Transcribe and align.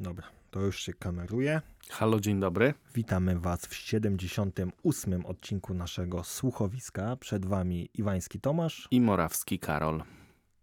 Dobra, 0.00 0.26
to 0.50 0.60
już 0.60 0.80
się 0.80 0.92
kameruje. 0.92 1.60
Halo, 1.90 2.20
dzień 2.20 2.40
dobry. 2.40 2.74
Witamy 2.94 3.38
Was 3.38 3.66
w 3.66 3.74
78. 3.74 5.26
odcinku 5.26 5.74
naszego 5.74 6.24
słuchowiska. 6.24 7.16
Przed 7.16 7.46
Wami 7.46 7.88
Iwański 7.94 8.40
Tomasz. 8.40 8.88
I 8.90 9.00
Morawski 9.00 9.58
Karol. 9.58 10.02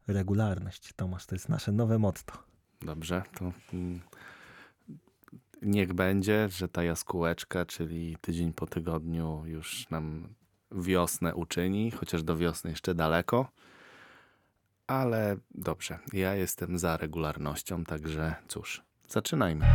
Regularność, 0.08 0.94
Tomasz, 0.94 1.26
to 1.26 1.36
jest 1.36 1.50
nasze 1.50 1.72
nowe 1.72 2.00
motto. 2.00 2.34
Dobrze, 2.82 3.24
to 3.38 3.52
mm, 3.74 4.02
niech 5.62 5.94
będzie, 5.94 6.50
że 6.50 6.68
ta 6.68 6.84
jaskółeczka, 6.84 7.66
czyli 7.66 8.18
tydzień 8.22 8.54
po 8.54 8.68
tygodniu 8.68 9.44
już 9.46 9.90
nam 9.90 10.28
wiosnę 10.72 11.36
uczyni, 11.36 11.92
chociaż 11.92 12.24
do 12.24 12.38
wiosny 12.38 12.70
jeszcze 12.70 12.96
daleko. 12.96 13.52
Ale 14.88 15.38
dobrze, 15.52 16.00
ja 16.14 16.36
jestem 16.36 16.78
za 16.80 16.98
regularnością, 16.98 17.84
także 17.84 18.36
cóż, 18.48 18.82
zaczynajmy. 19.12 19.66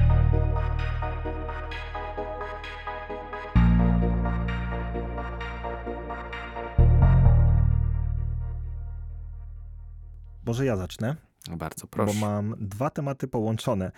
Może 10.46 10.64
ja 10.64 10.76
zacznę, 10.76 11.16
Bardzo 11.50 11.84
bo 11.84 11.88
proszę. 11.88 12.20
mam 12.20 12.54
dwa 12.60 12.90
tematy 12.90 13.28
połączone. 13.28 13.92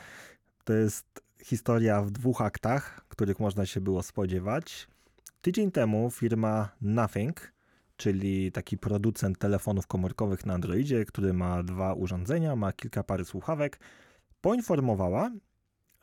To 0.64 0.72
jest 0.72 1.06
historia 1.42 2.02
w 2.02 2.10
dwóch 2.10 2.40
aktach, 2.40 3.00
których 3.08 3.40
można 3.40 3.66
się 3.66 3.80
było 3.80 4.02
spodziewać. 4.02 4.88
Tydzień 5.42 5.70
temu 5.70 6.10
firma 6.10 6.68
Nothing, 6.80 7.52
czyli 7.96 8.52
taki 8.52 8.78
producent 8.78 9.38
telefonów 9.38 9.86
komórkowych 9.86 10.46
na 10.46 10.54
Androidzie, 10.54 11.04
który 11.04 11.32
ma 11.32 11.62
dwa 11.62 11.94
urządzenia, 11.94 12.56
ma 12.56 12.72
kilka 12.72 13.02
pary 13.04 13.24
słuchawek, 13.24 13.78
poinformowała, 14.40 15.30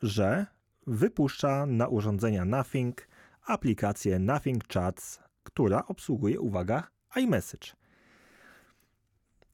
że 0.02 0.46
wypuszcza 0.86 1.66
na 1.66 1.88
urządzenia 1.88 2.44
Nothing 2.44 3.08
aplikację 3.46 4.18
Nothing 4.18 4.68
Chats, 4.68 5.20
która 5.42 5.86
obsługuje, 5.86 6.40
uwaga, 6.40 6.88
iMessage. 7.16 7.68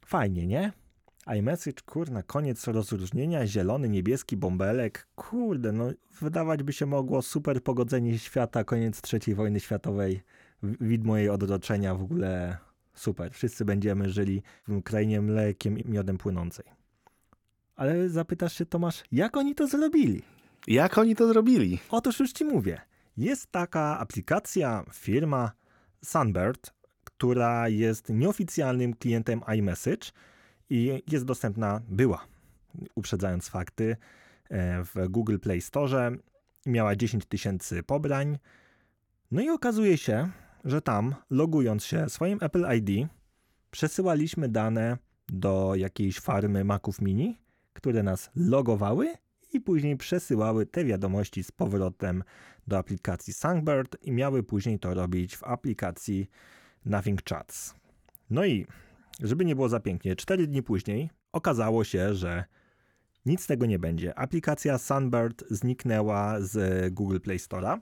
Fajnie, 0.07 0.47
nie? 0.47 0.73
iMessage, 1.27 1.83
kurna, 1.87 2.23
koniec 2.23 2.67
rozróżnienia, 2.67 3.47
zielony, 3.47 3.89
niebieski 3.89 4.37
bąbelek, 4.37 5.09
kurde, 5.15 5.73
no 5.73 5.91
wydawać 6.21 6.63
by 6.63 6.73
się 6.73 6.87
mogło 6.87 7.23
super 7.23 7.63
pogodzenie 7.63 8.19
świata, 8.19 8.65
koniec 8.65 9.03
III 9.13 9.35
wojny 9.35 9.61
światowej, 9.61 10.23
widmo 10.63 11.17
jej 11.17 11.29
odroczenia, 11.29 11.95
w 11.95 12.03
ogóle 12.03 12.59
super, 12.95 13.33
wszyscy 13.33 13.65
będziemy 13.65 14.11
żyli 14.11 14.43
w 14.69 14.83
krainie 14.83 15.21
mlekiem 15.21 15.79
i 15.79 15.89
miodem 15.89 16.19
płynącej. 16.19 16.82
Ale 17.77 18.09
zapytasz 18.09 18.59
się, 18.59 18.67
Tomasz, 18.67 19.03
jak 19.13 19.37
oni 19.37 19.55
to 19.55 19.67
zrobili? 19.67 20.23
Jak 20.67 20.99
oni 20.99 21.17
to 21.17 21.29
zrobili? 21.29 21.79
Otóż 21.91 22.21
już 22.21 22.33
ci 22.33 22.45
mówię. 22.45 22.81
Jest 23.17 23.53
taka 23.53 23.99
aplikacja, 23.99 24.85
firma 24.93 25.53
Sunbird, 26.05 26.75
która 27.05 27.69
jest 27.69 28.09
nieoficjalnym 28.09 28.95
klientem 28.95 29.41
iMessage 29.59 30.11
i 30.71 31.03
jest 31.07 31.25
dostępna, 31.25 31.81
była, 31.89 32.27
uprzedzając 32.95 33.49
fakty, 33.49 33.97
e, 34.51 34.85
w 34.85 35.09
Google 35.09 35.39
Play 35.39 35.61
Store. 35.61 36.11
Miała 36.67 36.97
10 36.97 37.27
tysięcy 37.27 37.83
pobrań. 37.83 38.39
No 39.31 39.43
i 39.43 39.51
okazuje 39.51 39.99
się, 39.99 40.31
że 40.65 40.83
tam, 40.83 41.15
logując 41.31 41.85
się 41.85 42.09
swoim 42.09 42.39
Apple 42.43 42.67
ID, 42.77 43.09
przesyłaliśmy 43.71 44.49
dane 44.49 44.99
do 45.29 45.75
jakiejś 45.75 46.21
farmy 46.21 46.65
Maców 46.65 47.01
Mini, 47.01 47.42
które 47.73 48.03
nas 48.03 48.31
logowały 48.37 49.15
i 49.53 49.61
później 49.61 49.97
przesyłały 49.97 50.67
te 50.67 50.85
wiadomości 50.85 51.45
z 51.45 51.53
powrotem 51.53 52.25
do 52.67 52.79
aplikacji 52.79 53.33
Songbird 53.33 53.97
i 54.03 54.13
miały 54.13 54.43
później 54.43 54.79
to 54.79 54.95
robić 54.95 55.37
w 55.37 55.45
aplikacji 55.45 56.31
Nothing 56.85 57.23
Chats. 57.25 57.75
No 58.31 58.45
i 58.45 58.67
żeby 59.21 59.45
nie 59.45 59.55
było 59.55 59.69
za 59.69 59.81
pięknie, 59.81 60.17
4 60.17 60.47
dni 60.47 60.63
później 60.63 61.11
okazało 61.33 61.85
się, 61.85 62.15
że 62.15 62.45
nic 63.27 63.43
z 63.43 63.47
tego 63.47 63.67
nie 63.67 63.79
będzie. 63.79 64.19
Aplikacja 64.19 64.79
Sunbird 64.79 65.45
zniknęła 65.51 66.41
z 66.41 66.95
Google 66.95 67.19
Play 67.19 67.39
Store'a, 67.39 67.79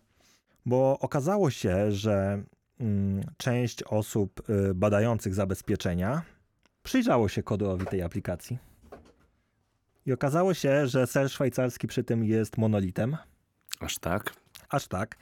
bo 0.67 0.99
okazało 0.99 1.50
się, 1.50 1.93
że 1.93 2.43
mm, 2.81 3.25
część 3.37 3.83
osób 3.83 4.50
y, 4.50 4.75
badających 4.75 5.34
zabezpieczenia 5.34 6.23
przyjrzało 6.83 7.29
się 7.29 7.43
kodowi 7.43 7.87
tej 7.87 8.03
aplikacji. 8.03 8.59
I 10.06 10.12
okazało 10.12 10.55
się, 10.55 10.87
że 10.87 11.06
ser 11.06 11.31
szwajcarski 11.31 11.87
przy 11.87 12.05
tym 12.05 12.25
jest 12.25 12.59
monolitem. 12.59 13.16
Aż 13.81 13.99
tak? 13.99 14.34
Aż 14.69 14.88
tak. 14.88 15.16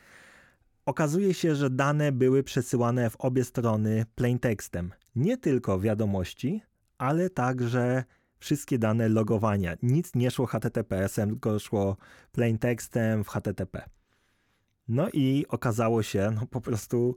Okazuje 0.86 1.34
się, 1.34 1.54
że 1.54 1.70
dane 1.70 2.12
były 2.12 2.42
przesyłane 2.42 3.10
w 3.10 3.16
obie 3.16 3.44
strony 3.44 4.04
plaintekstem. 4.14 4.92
Nie 5.16 5.36
tylko 5.36 5.80
wiadomości, 5.80 6.62
ale 6.98 7.30
także 7.30 8.04
wszystkie 8.38 8.78
dane 8.78 9.08
logowania. 9.08 9.76
Nic 9.82 10.14
nie 10.14 10.30
szło 10.30 10.46
HTTPS-em, 10.46 11.28
tylko 11.28 11.58
szło 11.58 11.96
plaintekstem 12.32 13.24
w 13.24 13.28
HTTP. 13.28 13.88
No 14.88 15.08
i 15.12 15.46
okazało 15.48 16.02
się 16.02 16.30
no 16.34 16.46
po 16.46 16.60
prostu, 16.60 17.16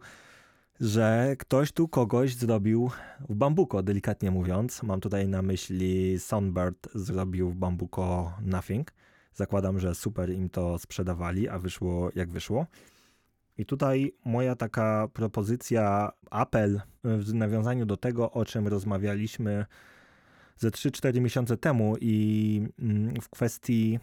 że 0.81 1.35
ktoś 1.39 1.71
tu 1.71 1.87
kogoś 1.87 2.35
zrobił 2.35 2.91
w 3.29 3.35
bambuko, 3.35 3.83
delikatnie 3.83 4.31
mówiąc. 4.31 4.83
Mam 4.83 5.01
tutaj 5.01 5.27
na 5.27 5.41
myśli 5.41 6.19
Sunbird 6.19 6.87
zrobił 6.95 7.49
w 7.49 7.55
bambuko 7.55 8.33
nothing. 8.41 8.93
Zakładam, 9.33 9.79
że 9.79 9.95
super 9.95 10.29
im 10.29 10.49
to 10.49 10.79
sprzedawali, 10.79 11.49
a 11.49 11.59
wyszło 11.59 12.09
jak 12.15 12.31
wyszło. 12.31 12.65
I 13.57 13.65
tutaj 13.65 14.13
moja 14.25 14.55
taka 14.55 15.07
propozycja, 15.13 16.11
apel 16.29 16.81
w 17.03 17.33
nawiązaniu 17.33 17.85
do 17.85 17.97
tego, 17.97 18.31
o 18.31 18.45
czym 18.45 18.67
rozmawialiśmy 18.67 19.65
ze 20.57 20.69
3-4 20.69 21.21
miesiące 21.21 21.57
temu 21.57 21.95
i 22.01 22.67
mm, 22.79 23.21
w 23.21 23.29
kwestii 23.29 23.99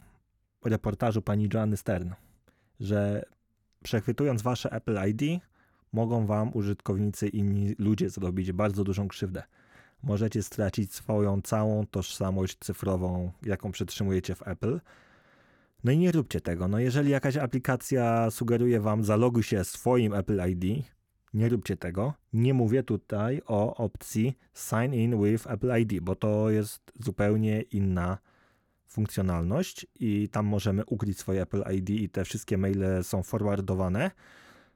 reportażu 0.64 1.22
pani 1.22 1.48
Joanny 1.54 1.76
Stern, 1.76 2.10
że 2.80 3.24
przechwytując 3.82 4.42
wasze 4.42 4.72
Apple 4.72 4.98
ID, 5.08 5.42
mogą 5.93 6.26
wam 6.26 6.50
użytkownicy 6.54 7.28
inni 7.28 7.75
ludzie 7.78 8.10
zrobić 8.10 8.53
bardzo 8.53 8.84
dużą 8.84 9.09
krzywdę. 9.09 9.43
Możecie 10.03 10.43
stracić 10.43 10.94
swoją 10.94 11.43
całą 11.43 11.87
tożsamość 11.87 12.59
cyfrową, 12.60 13.32
jaką 13.43 13.72
przetrzymujecie 13.72 14.34
w 14.34 14.49
Apple. 14.49 14.81
No 15.84 15.93
i 15.93 15.99
nie 15.99 16.12
róbcie 16.12 16.41
tego. 16.41 16.69
No 16.69 16.78
jeżeli 16.78 17.10
jakaś 17.10 17.37
aplikacja 17.37 18.31
sugeruje 18.31 18.81
wam 18.81 19.04
zaloguj 19.04 19.43
się 19.43 19.65
swoim 19.65 20.15
Apple 20.15 20.41
ID, 20.49 20.84
nie 21.34 21.49
róbcie 21.49 21.76
tego. 21.76 22.15
Nie 22.32 22.55
mówię 22.55 22.82
tutaj 22.82 23.43
o 23.47 23.76
opcji 23.76 24.38
sign 24.55 24.94
in 24.94 25.22
with 25.25 25.50
Apple 25.50 25.81
ID, 25.81 26.00
bo 26.00 26.15
to 26.15 26.50
jest 26.50 26.93
zupełnie 27.00 27.62
inna 27.62 28.19
funkcjonalność 28.87 29.87
i 30.00 30.28
tam 30.28 30.47
możemy 30.47 30.84
ukryć 30.84 31.19
swoje 31.19 31.43
Apple 31.43 31.62
ID 31.75 31.91
i 31.91 32.09
te 32.09 32.25
wszystkie 32.25 32.59
maile 32.59 32.84
są 33.03 33.22
forwardowane. 33.22 34.10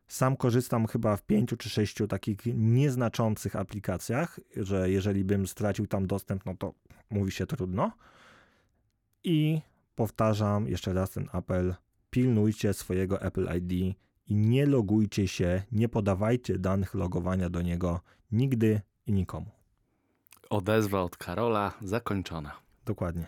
Sam 0.08 0.36
korzystam 0.36 0.86
chyba 0.86 1.16
w 1.16 1.22
pięciu 1.22 1.56
czy 1.56 1.70
sześciu 1.70 2.08
takich 2.08 2.38
nieznaczących 2.54 3.56
aplikacjach, 3.56 4.40
że 4.56 4.90
jeżeli 4.90 5.24
bym 5.24 5.46
stracił 5.46 5.86
tam 5.86 6.06
dostęp, 6.06 6.46
no 6.46 6.54
to 6.56 6.74
mówi 7.10 7.32
się 7.32 7.46
trudno. 7.46 7.92
I 9.24 9.60
powtarzam 9.94 10.68
jeszcze 10.68 10.92
raz 10.92 11.10
ten 11.10 11.28
apel: 11.32 11.74
pilnujcie 12.10 12.72
swojego 12.72 13.22
Apple 13.22 13.48
ID 13.56 13.96
i 14.26 14.34
nie 14.34 14.66
logujcie 14.66 15.28
się, 15.28 15.62
nie 15.72 15.88
podawajcie 15.88 16.58
danych 16.58 16.94
logowania 16.94 17.50
do 17.50 17.62
niego 17.62 18.00
nigdy 18.32 18.80
i 19.06 19.12
nikomu. 19.12 19.50
Odezwa 20.50 21.02
od 21.02 21.16
Karola 21.16 21.72
zakończona. 21.82 22.52
Dokładnie. 22.84 23.26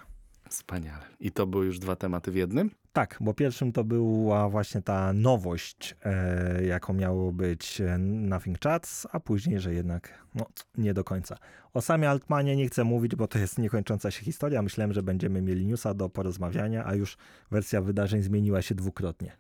Wspaniale. 0.49 1.05
I 1.21 1.31
to 1.31 1.47
były 1.47 1.67
już 1.67 1.79
dwa 1.79 1.97
tematy 1.97 2.31
w 2.31 2.35
jednym? 2.35 2.71
Tak, 2.95 3.19
bo 3.21 3.35
pierwszym 3.35 3.73
to 3.73 3.85
była 3.85 4.49
właśnie 4.49 4.83
ta 4.83 5.13
nowość, 5.13 5.97
e, 6.05 6.65
jaką 6.65 6.93
miało 6.93 7.33
być 7.33 7.81
e, 7.81 7.99
Nothing 7.99 8.61
Chats, 8.61 9.07
a 9.13 9.21
później, 9.21 9.61
że 9.61 9.75
jednak 9.75 10.25
no, 10.35 10.47
nie 10.79 10.95
do 10.95 11.05
końca. 11.05 11.37
O 11.73 11.83
samie 11.83 12.11
Altmanie 12.11 12.57
nie 12.57 12.67
chcę 12.67 12.85
mówić, 12.85 13.17
bo 13.17 13.29
to 13.29 13.39
jest 13.39 13.59
niekończąca 13.59 14.11
się 14.11 14.25
historia. 14.25 14.63
Myślałem, 14.63 14.93
że 14.93 15.03
będziemy 15.03 15.43
mieli 15.43 15.67
newsa 15.67 15.95
do 15.95 16.09
porozmawiania, 16.09 16.87
a 16.87 16.95
już 16.95 17.17
wersja 17.51 17.81
wydarzeń 17.81 18.23
zmieniła 18.23 18.63
się 18.63 18.75
dwukrotnie. 18.75 19.37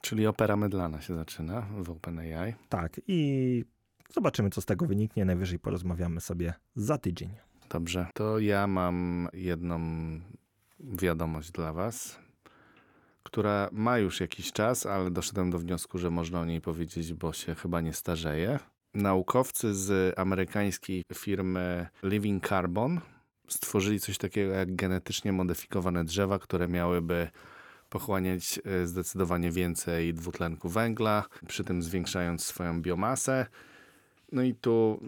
Czyli 0.00 0.26
opera 0.26 0.56
mydlana 0.56 1.00
się 1.00 1.14
zaczyna 1.14 1.66
w 1.78 1.90
OpenAI. 1.90 2.54
Tak, 2.68 3.00
i 3.08 3.64
zobaczymy, 4.10 4.50
co 4.50 4.60
z 4.60 4.66
tego 4.66 4.86
wyniknie. 4.86 5.24
Najwyżej 5.24 5.58
porozmawiamy 5.58 6.20
sobie 6.20 6.54
za 6.74 6.98
tydzień. 6.98 7.30
Dobrze, 7.70 8.06
to 8.14 8.38
ja 8.38 8.66
mam 8.66 9.28
jedną 9.32 9.80
wiadomość 10.80 11.50
dla 11.50 11.72
Was, 11.72 12.18
która 13.22 13.68
ma 13.72 13.98
już 13.98 14.20
jakiś 14.20 14.52
czas, 14.52 14.86
ale 14.86 15.10
doszedłem 15.10 15.50
do 15.50 15.58
wniosku, 15.58 15.98
że 15.98 16.10
można 16.10 16.40
o 16.40 16.44
niej 16.44 16.60
powiedzieć, 16.60 17.14
bo 17.14 17.32
się 17.32 17.54
chyba 17.54 17.80
nie 17.80 17.92
starzeje. 17.92 18.58
Naukowcy 18.94 19.74
z 19.74 20.18
amerykańskiej 20.18 21.04
firmy 21.14 21.86
Living 22.02 22.48
Carbon 22.48 23.00
stworzyli 23.48 24.00
coś 24.00 24.18
takiego 24.18 24.52
jak 24.52 24.76
genetycznie 24.76 25.32
modyfikowane 25.32 26.04
drzewa, 26.04 26.38
które 26.38 26.68
miałyby 26.68 27.30
pochłaniać 27.88 28.60
e, 28.64 28.86
zdecydowanie 28.86 29.50
więcej 29.50 30.14
dwutlenku 30.14 30.68
węgla, 30.68 31.24
przy 31.46 31.64
tym 31.64 31.82
zwiększając 31.82 32.44
swoją 32.44 32.82
biomasę. 32.82 33.46
No 34.32 34.42
i 34.42 34.54
tu 34.54 35.00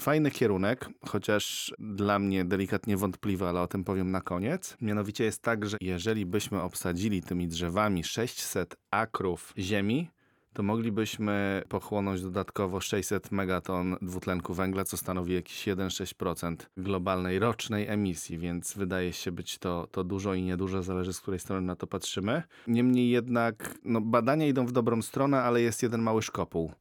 fajny 0.00 0.30
kierunek, 0.30 0.88
chociaż 1.06 1.74
dla 1.78 2.18
mnie 2.18 2.44
delikatnie 2.44 2.96
wątpliwy, 2.96 3.46
ale 3.46 3.60
o 3.60 3.66
tym 3.66 3.84
powiem 3.84 4.10
na 4.10 4.20
koniec. 4.20 4.76
Mianowicie 4.80 5.24
jest 5.24 5.42
tak, 5.42 5.66
że 5.66 5.76
jeżeli 5.80 6.26
byśmy 6.26 6.62
obsadzili 6.62 7.22
tymi 7.22 7.48
drzewami 7.48 8.04
600 8.04 8.76
akrów 8.90 9.52
ziemi, 9.58 10.10
to 10.52 10.62
moglibyśmy 10.62 11.62
pochłonąć 11.68 12.22
dodatkowo 12.22 12.80
600 12.80 13.32
megaton 13.32 13.96
dwutlenku 14.02 14.54
węgla, 14.54 14.84
co 14.84 14.96
stanowi 14.96 15.34
jakieś 15.34 15.66
1,6% 15.66 16.56
globalnej 16.76 17.38
rocznej 17.38 17.88
emisji, 17.88 18.38
więc 18.38 18.74
wydaje 18.74 19.12
się 19.12 19.32
być 19.32 19.58
to, 19.58 19.88
to 19.90 20.04
dużo 20.04 20.34
i 20.34 20.42
niedużo, 20.42 20.82
zależy 20.82 21.12
z 21.12 21.20
której 21.20 21.40
strony 21.40 21.66
na 21.66 21.76
to 21.76 21.86
patrzymy. 21.86 22.42
Niemniej 22.66 23.10
jednak 23.10 23.74
no, 23.84 24.00
badania 24.00 24.46
idą 24.46 24.66
w 24.66 24.72
dobrą 24.72 25.02
stronę, 25.02 25.42
ale 25.42 25.60
jest 25.60 25.82
jeden 25.82 26.02
mały 26.02 26.22
szkopuł. 26.22 26.72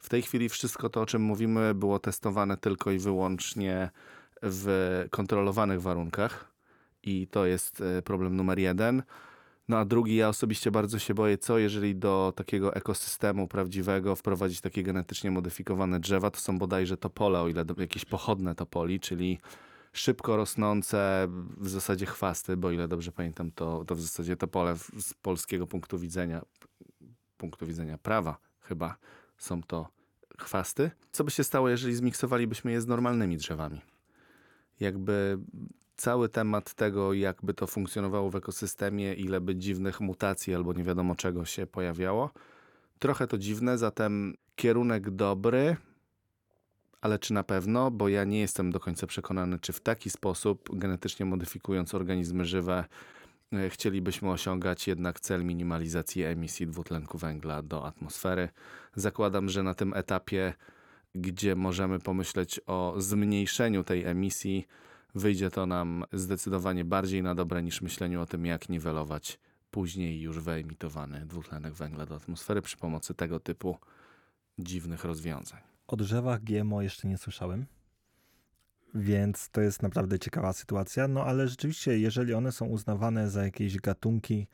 W 0.00 0.08
tej 0.08 0.22
chwili 0.22 0.48
wszystko 0.48 0.88
to, 0.88 1.00
o 1.00 1.06
czym 1.06 1.22
mówimy, 1.22 1.74
było 1.74 1.98
testowane 1.98 2.56
tylko 2.56 2.90
i 2.90 2.98
wyłącznie 2.98 3.90
w 4.42 5.06
kontrolowanych 5.10 5.82
warunkach. 5.82 6.50
I 7.02 7.26
to 7.26 7.46
jest 7.46 7.80
e, 7.80 8.02
problem 8.02 8.36
numer 8.36 8.58
jeden. 8.58 9.02
No 9.68 9.78
a 9.78 9.84
drugi, 9.84 10.16
ja 10.16 10.28
osobiście 10.28 10.70
bardzo 10.70 10.98
się 10.98 11.14
boję, 11.14 11.38
co 11.38 11.58
jeżeli 11.58 11.96
do 11.96 12.32
takiego 12.36 12.74
ekosystemu 12.74 13.48
prawdziwego 13.48 14.16
wprowadzić 14.16 14.60
takie 14.60 14.82
genetycznie 14.82 15.30
modyfikowane 15.30 16.00
drzewa, 16.00 16.30
to 16.30 16.40
są 16.40 16.58
bodajże 16.58 16.96
topole, 16.96 17.40
o 17.40 17.48
ile 17.48 17.64
jakieś 17.78 18.04
pochodne 18.04 18.54
topoli, 18.54 19.00
czyli 19.00 19.38
szybko 19.92 20.36
rosnące 20.36 21.28
w 21.56 21.68
zasadzie 21.68 22.06
chwasty, 22.06 22.56
bo 22.56 22.70
ile 22.70 22.88
dobrze 22.88 23.12
pamiętam, 23.12 23.50
to, 23.50 23.84
to 23.84 23.94
w 23.94 24.00
zasadzie 24.00 24.36
topole 24.36 24.76
z 24.76 25.14
polskiego 25.14 25.66
punktu 25.66 25.98
widzenia, 25.98 26.42
punktu 27.36 27.66
widzenia 27.66 27.98
prawa 27.98 28.38
chyba, 28.60 28.96
są 29.40 29.62
to 29.62 29.88
chwasty. 30.38 30.90
Co 31.12 31.24
by 31.24 31.30
się 31.30 31.44
stało, 31.44 31.68
jeżeli 31.68 31.94
zmiksowalibyśmy 31.94 32.72
je 32.72 32.80
z 32.80 32.86
normalnymi 32.86 33.36
drzewami? 33.36 33.80
Jakby 34.80 35.38
cały 35.96 36.28
temat 36.28 36.74
tego, 36.74 37.12
jakby 37.12 37.54
to 37.54 37.66
funkcjonowało 37.66 38.30
w 38.30 38.36
ekosystemie, 38.36 39.14
ile 39.14 39.40
by 39.40 39.56
dziwnych 39.56 40.00
mutacji 40.00 40.54
albo 40.54 40.72
nie 40.72 40.84
wiadomo 40.84 41.14
czego 41.14 41.44
się 41.44 41.66
pojawiało. 41.66 42.30
Trochę 42.98 43.26
to 43.26 43.38
dziwne, 43.38 43.78
zatem 43.78 44.34
kierunek 44.56 45.10
dobry, 45.10 45.76
ale 47.00 47.18
czy 47.18 47.32
na 47.32 47.44
pewno? 47.44 47.90
Bo 47.90 48.08
ja 48.08 48.24
nie 48.24 48.40
jestem 48.40 48.70
do 48.72 48.80
końca 48.80 49.06
przekonany, 49.06 49.58
czy 49.58 49.72
w 49.72 49.80
taki 49.80 50.10
sposób, 50.10 50.68
genetycznie 50.72 51.26
modyfikując 51.26 51.94
organizmy 51.94 52.44
żywe, 52.44 52.84
chcielibyśmy 53.68 54.30
osiągać 54.30 54.88
jednak 54.88 55.20
cel 55.20 55.44
minimalizacji 55.44 56.22
emisji 56.22 56.66
dwutlenku 56.66 57.18
węgla 57.18 57.62
do 57.62 57.86
atmosfery. 57.86 58.48
Zakładam, 58.94 59.48
że 59.48 59.62
na 59.62 59.74
tym 59.74 59.94
etapie, 59.94 60.54
gdzie 61.14 61.56
możemy 61.56 61.98
pomyśleć 61.98 62.60
o 62.66 62.94
zmniejszeniu 62.98 63.84
tej 63.84 64.04
emisji, 64.04 64.66
wyjdzie 65.14 65.50
to 65.50 65.66
nam 65.66 66.04
zdecydowanie 66.12 66.84
bardziej 66.84 67.22
na 67.22 67.34
dobre 67.34 67.62
niż 67.62 67.82
myśleniu 67.82 68.20
o 68.20 68.26
tym, 68.26 68.46
jak 68.46 68.68
niwelować 68.68 69.38
później 69.70 70.20
już 70.20 70.40
wyemitowany 70.40 71.26
dwutlenek 71.26 71.74
węgla 71.74 72.06
do 72.06 72.16
atmosfery 72.16 72.62
przy 72.62 72.76
pomocy 72.76 73.14
tego 73.14 73.40
typu 73.40 73.78
dziwnych 74.58 75.04
rozwiązań. 75.04 75.60
O 75.86 75.96
drzewach 75.96 76.42
GMO 76.42 76.82
jeszcze 76.82 77.08
nie 77.08 77.18
słyszałem, 77.18 77.66
więc 78.94 79.50
to 79.50 79.60
jest 79.60 79.82
naprawdę 79.82 80.18
ciekawa 80.18 80.52
sytuacja. 80.52 81.08
No 81.08 81.24
ale 81.24 81.48
rzeczywiście, 81.48 81.98
jeżeli 81.98 82.34
one 82.34 82.52
są 82.52 82.66
uznawane 82.66 83.30
za 83.30 83.44
jakieś 83.44 83.76
gatunki 83.76 84.46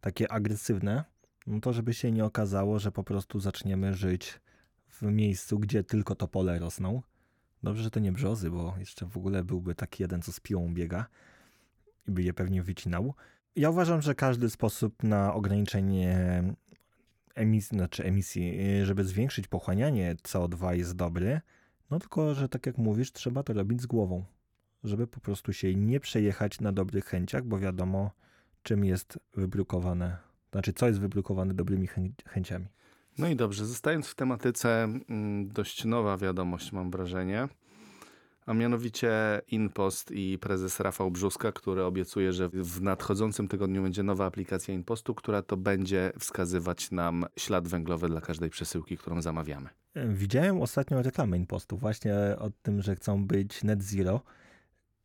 takie 0.00 0.32
agresywne, 0.32 1.04
no 1.46 1.60
to 1.60 1.72
żeby 1.72 1.94
się 1.94 2.12
nie 2.12 2.24
okazało, 2.24 2.78
że 2.78 2.92
po 2.92 3.04
prostu 3.04 3.40
zaczniemy 3.40 3.94
żyć 3.94 4.40
w 4.88 5.02
miejscu, 5.02 5.58
gdzie 5.58 5.84
tylko 5.84 6.14
topole 6.14 6.58
rosną. 6.58 7.02
Dobrze, 7.62 7.82
że 7.82 7.90
to 7.90 8.00
nie 8.00 8.12
brzozy, 8.12 8.50
bo 8.50 8.74
jeszcze 8.78 9.06
w 9.06 9.16
ogóle 9.16 9.44
byłby 9.44 9.74
taki 9.74 10.02
jeden, 10.02 10.22
co 10.22 10.32
z 10.32 10.40
piłą 10.40 10.74
biega 10.74 11.06
i 12.08 12.10
by 12.10 12.22
je 12.22 12.34
pewnie 12.34 12.62
wycinał. 12.62 13.14
Ja 13.56 13.70
uważam, 13.70 14.02
że 14.02 14.14
każdy 14.14 14.50
sposób 14.50 15.02
na 15.02 15.34
ograniczenie 15.34 16.42
emisji, 17.34 17.76
znaczy 17.76 18.04
emisji, 18.04 18.60
y, 18.80 18.86
żeby 18.86 19.04
zwiększyć 19.04 19.48
pochłanianie 19.48 20.16
CO2 20.22 20.72
jest 20.76 20.96
dobry, 20.96 21.40
no 21.90 21.98
tylko, 21.98 22.34
że 22.34 22.48
tak 22.48 22.66
jak 22.66 22.78
mówisz, 22.78 23.12
trzeba 23.12 23.42
to 23.42 23.52
robić 23.52 23.82
z 23.82 23.86
głową, 23.86 24.24
żeby 24.84 25.06
po 25.06 25.20
prostu 25.20 25.52
się 25.52 25.74
nie 25.74 26.00
przejechać 26.00 26.60
na 26.60 26.72
dobrych 26.72 27.04
chęciach, 27.04 27.44
bo 27.44 27.58
wiadomo, 27.58 28.10
czym 28.62 28.84
jest 28.84 29.18
wybrukowane, 29.34 30.16
znaczy 30.52 30.72
co 30.72 30.86
jest 30.86 31.00
wybrukowane 31.00 31.54
dobrymi 31.54 31.88
chę- 31.88 32.12
chęciami. 32.26 32.66
No 33.18 33.28
i 33.28 33.36
dobrze, 33.36 33.66
zostając 33.66 34.06
w 34.06 34.14
tematyce, 34.14 34.82
mm, 34.82 35.48
dość 35.48 35.84
nowa 35.84 36.16
wiadomość, 36.16 36.72
mam 36.72 36.90
wrażenie. 36.90 37.48
A 38.46 38.54
mianowicie 38.54 39.40
InPost 39.48 40.10
i 40.10 40.38
prezes 40.38 40.80
Rafał 40.80 41.10
Brzuska, 41.10 41.52
który 41.52 41.84
obiecuje, 41.84 42.32
że 42.32 42.48
w 42.48 42.82
nadchodzącym 42.82 43.48
tygodniu 43.48 43.82
będzie 43.82 44.02
nowa 44.02 44.26
aplikacja 44.26 44.74
InPostu, 44.74 45.14
która 45.14 45.42
to 45.42 45.56
będzie 45.56 46.12
wskazywać 46.18 46.90
nam 46.90 47.26
ślad 47.36 47.68
węglowy 47.68 48.08
dla 48.08 48.20
każdej 48.20 48.50
przesyłki, 48.50 48.96
którą 48.96 49.22
zamawiamy. 49.22 49.68
Widziałem 49.94 50.62
ostatnio 50.62 51.02
reklamę 51.02 51.36
InPostu 51.36 51.76
właśnie 51.76 52.14
o 52.38 52.50
tym, 52.62 52.82
że 52.82 52.96
chcą 52.96 53.26
być 53.26 53.64
net 53.64 53.82
zero. 53.82 54.20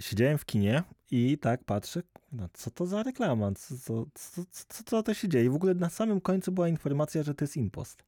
Siedziałem 0.02 0.38
w 0.38 0.46
kinie 0.46 0.84
i 1.12 1.38
tak 1.38 1.64
patrzę, 1.64 2.02
no 2.32 2.50
co 2.54 2.72
to 2.72 2.86
za 2.86 3.04
reklama, 3.04 3.52
co, 3.52 3.78
co, 3.78 4.06
co, 4.14 4.42
co, 4.50 4.84
co 4.84 5.04
to 5.04 5.14
się 5.14 5.30
dzieje. 5.30 5.46
I 5.46 5.50
w 5.50 5.56
ogóle 5.56 5.74
na 5.74 5.90
samym 5.90 6.22
końcu 6.22 6.52
była 6.52 6.68
informacja, 6.68 7.24
że 7.24 7.34
to 7.34 7.44
jest 7.44 7.58
InPost. 7.58 8.04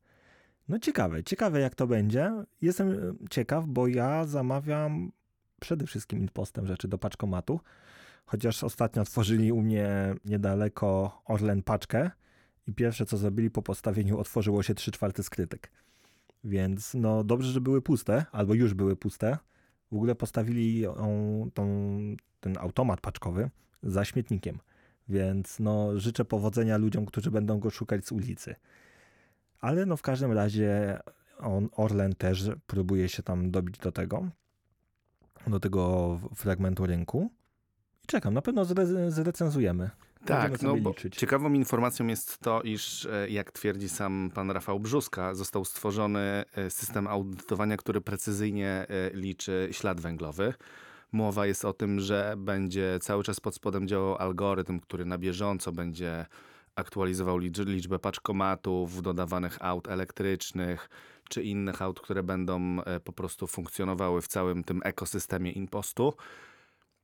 No 0.68 0.80
ciekawe, 0.80 1.24
ciekawe 1.24 1.60
jak 1.60 1.75
to 1.75 1.88
będzie. 1.88 2.31
Jestem 2.62 2.92
e, 2.92 3.28
ciekaw, 3.30 3.66
bo 3.68 3.88
ja 3.88 4.25
zamawiam 4.25 5.12
przede 5.60 5.88
wszystkim 5.88 6.19
InPostem 6.19 6.68
rzeczy 6.68 6.88
do 6.88 6.98
paczkomatu. 6.98 7.60
Chociaż 8.25 8.63
ostatnio 8.63 9.01
otworzyli 9.01 9.51
u 9.51 9.62
mnie 9.62 10.16
niedaleko 10.25 11.22
Orlen 11.25 11.63
paczkę 11.63 12.12
i 12.68 12.74
pierwsze 12.74 13.06
co 13.06 13.18
zrobili 13.18 13.51
po 13.51 13.62
postawieniu 13.62 14.19
otworzyło 14.19 14.63
się 14.63 14.75
3 14.75 14.92
czwarte 14.92 15.24
skrytek. 15.24 15.72
Więc 16.43 16.93
no 16.93 17.23
dobrze, 17.23 17.51
że 17.51 17.61
były 17.61 17.81
puste, 17.81 18.25
albo 18.31 18.53
już 18.53 18.73
były 18.73 18.95
puste. 18.95 19.38
W 19.91 19.95
ogóle 19.95 20.15
postawili 20.15 20.79
ją, 20.79 21.49
tą, 21.53 21.65
ten 22.39 22.57
automat 22.57 23.01
paczkowy 23.01 23.49
za 23.83 24.05
śmietnikiem. 24.05 24.59
Więc 25.09 25.59
no 25.59 25.99
życzę 25.99 26.25
powodzenia 26.25 26.77
ludziom, 26.77 27.05
którzy 27.05 27.31
będą 27.31 27.59
go 27.59 27.69
szukać 27.69 28.05
z 28.05 28.11
ulicy. 28.11 28.56
Ale 29.59 29.85
no 29.85 29.97
w 29.97 30.01
każdym 30.01 30.31
razie 30.31 30.99
on, 31.39 31.69
Orlen 31.71 32.16
też 32.16 32.49
próbuje 32.68 33.09
się 33.09 33.23
tam 33.23 33.51
dobić 33.51 33.77
do 33.77 33.92
tego, 33.92 34.30
do 35.47 35.59
tego 35.59 36.19
fragmentu 36.35 36.85
rynku. 36.85 37.31
I 38.04 38.07
czekam, 38.07 38.33
na 38.33 38.42
pewno 38.42 38.66
zre, 38.66 39.11
zrecenzujemy. 39.11 39.89
Tak, 40.25 40.61
no 40.61 40.78
bo 40.78 40.90
liczyć. 40.90 41.16
ciekawą 41.16 41.54
informacją 41.54 42.07
jest 42.07 42.37
to, 42.37 42.61
iż 42.61 43.06
e, 43.06 43.30
jak 43.30 43.51
twierdzi 43.51 43.90
sam 43.90 44.31
pan 44.33 44.51
Rafał 44.51 44.80
Brzuska, 44.80 45.35
został 45.35 45.66
stworzony 45.66 46.44
e, 46.56 46.69
system 46.69 47.07
audytowania, 47.07 47.78
który 47.78 48.01
precyzyjnie 48.01 48.85
e, 48.90 49.09
liczy 49.13 49.69
ślad 49.71 50.01
węglowy. 50.01 50.54
Mowa 51.11 51.45
jest 51.45 51.66
o 51.66 51.73
tym, 51.73 51.99
że 51.99 52.33
będzie 52.37 52.99
cały 53.01 53.23
czas 53.23 53.40
pod 53.40 53.56
spodem 53.56 53.87
działał 53.87 54.16
algorytm, 54.16 54.80
który 54.80 55.06
na 55.06 55.18
bieżąco 55.18 55.71
będzie 55.71 56.25
aktualizował 56.75 57.37
licz- 57.37 57.66
liczbę 57.66 57.99
paczkomatów, 57.99 59.01
dodawanych 59.01 59.57
aut 59.61 59.87
elektrycznych 59.87 60.90
czy 61.30 61.44
innych 61.44 61.81
aut, 61.81 61.99
które 62.01 62.23
będą 62.23 62.78
po 63.04 63.13
prostu 63.13 63.47
funkcjonowały 63.47 64.21
w 64.21 64.28
całym 64.28 64.63
tym 64.63 64.81
ekosystemie 64.83 65.51
impostu. 65.51 66.13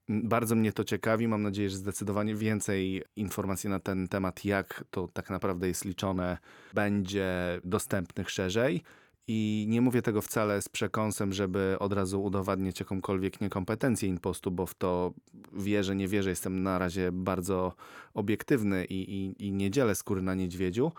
Bardzo 0.10 0.56
mnie 0.56 0.74
to 0.74 0.84
ciekawi. 0.84 1.28
Mam 1.28 1.42
nadzieję, 1.44 1.70
że 1.70 1.78
zdecydowanie 1.78 2.36
więcej 2.36 3.04
informacji 3.16 3.70
na 3.70 3.80
ten 3.80 4.08
temat, 4.08 4.46
jak 4.46 4.84
to 4.92 5.08
tak 5.08 5.30
naprawdę 5.30 5.68
jest 5.68 5.86
liczone, 5.86 6.38
będzie 6.74 7.60
dostępnych 7.64 8.30
szerzej. 8.30 8.84
I 9.30 9.66
nie 9.70 9.82
mówię 9.82 10.02
tego 10.02 10.22
wcale 10.22 10.62
z 10.62 10.70
przekąsem, 10.70 11.34
żeby 11.34 11.76
od 11.80 11.94
razu 11.94 12.24
udowadniać 12.24 12.80
jakąkolwiek 12.80 13.42
niekompetencję 13.42 14.10
impostu, 14.10 14.52
bo 14.52 14.66
w 14.66 14.74
to 14.74 15.14
wierzę, 15.54 15.96
nie 15.96 16.08
wierzę, 16.08 16.30
jestem 16.30 16.64
na 16.64 16.80
razie 16.80 17.12
bardzo 17.12 17.74
obiektywny 18.14 18.86
i, 18.86 19.14
i, 19.14 19.48
i 19.48 19.52
nie 19.52 19.72
dzielę 19.72 19.96
skóry 19.96 20.22
na 20.22 20.34
niedźwiedziu, 20.34 20.92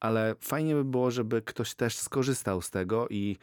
ale 0.00 0.34
fajnie 0.40 0.74
by 0.74 0.84
było, 0.84 1.10
żeby 1.10 1.42
ktoś 1.42 1.74
też 1.74 1.98
skorzystał 1.98 2.62
z 2.62 2.70
tego 2.70 3.08
i 3.10 3.36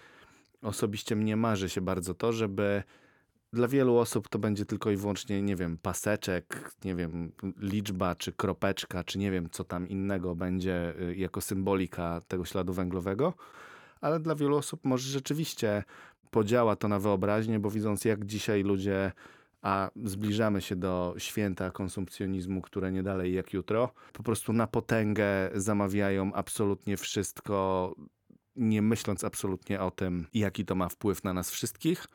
osobiście 0.62 1.16
mnie 1.16 1.38
marzy 1.38 1.70
się 1.70 1.82
bardzo 1.82 2.14
to, 2.14 2.34
żeby 2.34 2.84
dla 3.56 3.68
wielu 3.68 3.98
osób 3.98 4.30
to 4.30 4.40
będzie 4.40 4.66
tylko 4.66 4.92
i 4.92 4.96
wyłącznie, 4.96 5.42
nie 5.42 5.56
wiem, 5.56 5.78
paseczek, 5.78 6.72
nie 6.86 6.96
wiem, 6.96 7.32
liczba, 7.60 8.16
czy 8.16 8.32
kropeczka, 8.32 9.04
czy 9.04 9.20
nie 9.20 9.32
wiem, 9.32 9.50
co 9.52 9.64
tam 9.64 9.90
innego 9.90 10.36
będzie 10.36 10.94
y, 11.02 11.16
jako 11.16 11.42
symbolika 11.42 12.22
tego 12.28 12.46
śladu 12.46 12.74
węglowego, 12.74 13.34
ale 14.02 14.20
dla 14.20 14.36
wielu 14.36 14.58
osób 14.58 14.86
może 14.86 15.10
rzeczywiście 15.10 15.84
podziała 16.32 16.76
to 16.76 16.88
na 16.88 17.00
wyobraźnię, 17.00 17.60
bo 17.60 17.72
widząc 17.72 18.06
jak 18.06 18.26
dzisiaj 18.26 18.64
ludzie 18.64 19.12
a 19.62 19.90
zbliżamy 20.04 20.62
się 20.62 20.76
do 20.76 21.16
święta 21.18 21.72
konsumpcjonizmu, 21.72 22.62
które 22.62 22.92
nie 22.92 23.04
dalej 23.04 23.34
jak 23.34 23.54
jutro, 23.54 23.90
po 24.14 24.24
prostu 24.24 24.54
na 24.54 24.68
potęgę 24.68 25.50
zamawiają 25.56 26.34
absolutnie 26.34 26.98
wszystko, 26.98 27.96
nie 28.56 28.82
myśląc 28.82 29.24
absolutnie 29.24 29.82
o 29.82 29.92
tym, 29.92 30.28
jaki 30.34 30.66
to 30.66 30.76
ma 30.76 30.90
wpływ 30.90 31.24
na 31.24 31.34
nas 31.34 31.52
wszystkich. 31.52 32.08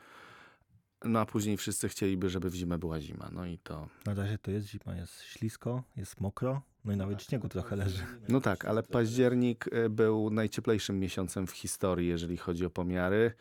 No 1.05 1.19
a 1.19 1.25
później 1.25 1.57
wszyscy 1.57 1.89
chcieliby, 1.89 2.29
żeby 2.29 2.49
w 2.49 2.55
zimę 2.55 2.77
była 2.77 2.99
zima. 2.99 3.29
No 3.31 3.45
i 3.45 3.57
to. 3.57 3.87
Na 4.05 4.13
razie 4.13 4.37
to 4.37 4.51
jest 4.51 4.67
zima, 4.67 4.95
jest 4.95 5.21
ślisko, 5.21 5.83
jest 5.95 6.21
mokro, 6.21 6.61
no 6.85 6.93
i 6.93 6.97
nawet 6.97 7.23
śniegu 7.23 7.49
trochę 7.49 7.75
leży. 7.75 8.03
No 8.29 8.41
tak, 8.41 8.65
ale 8.65 8.83
październik 8.83 9.67
y, 9.73 9.89
był 9.89 10.29
najcieplejszym 10.29 10.99
miesiącem 10.99 11.47
w 11.47 11.51
historii, 11.51 12.07
jeżeli 12.07 12.37
chodzi 12.37 12.65
o 12.65 12.69
pomiary. 12.69 13.33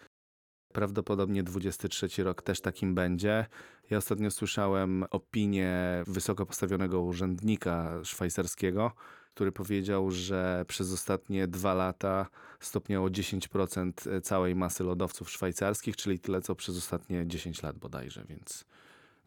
Prawdopodobnie 0.73 1.43
23 1.43 2.25
rok 2.25 2.43
też 2.43 2.61
takim 2.61 2.95
będzie. 2.95 3.47
Ja 3.91 3.99
ostatnio 3.99 4.31
słyszałem 4.31 5.05
opinię 5.11 6.03
wysoko 6.07 6.47
postawionego 6.47 7.01
urzędnika 7.01 8.05
szwajcarskiego, 8.05 8.93
który 9.41 9.53
powiedział, 9.53 10.11
że 10.11 10.65
przez 10.69 10.93
ostatnie 10.93 11.47
dwa 11.49 11.75
lata 11.75 12.27
stopniało 12.61 13.09
10% 13.09 14.21
całej 14.21 14.55
masy 14.55 14.85
lodowców 14.85 15.31
szwajcarskich, 15.31 15.97
czyli 15.97 16.19
tyle 16.19 16.43
co 16.43 16.55
przez 16.55 16.77
ostatnie 16.77 17.27
10 17.27 17.63
lat 17.63 17.79
bodajże, 17.79 18.25
więc, 18.29 18.65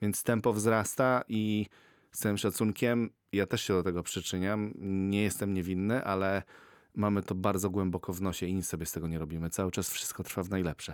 więc 0.01 0.23
tempo 0.23 0.53
wzrasta 0.53 1.23
i 1.27 1.65
z 2.11 2.19
całym 2.19 2.37
szacunkiem 2.37 3.09
ja 3.31 3.47
też 3.47 3.61
się 3.61 3.73
do 3.73 3.83
tego 3.83 4.03
przyczyniam. 4.03 4.73
Nie 5.09 5.23
jestem 5.23 5.53
niewinny, 5.53 6.03
ale 6.03 6.43
mamy 6.95 7.23
to 7.23 7.35
bardzo 7.35 7.69
głęboko 7.69 8.13
w 8.13 8.21
nosie 8.21 8.45
i 8.45 8.53
nic 8.53 8.67
sobie 8.67 8.85
z 8.85 8.91
tego 8.91 9.07
nie 9.07 9.19
robimy. 9.19 9.49
Cały 9.49 9.71
czas 9.71 9.89
wszystko 9.89 10.23
trwa 10.23 10.43
w 10.43 10.49
najlepsze. 10.49 10.93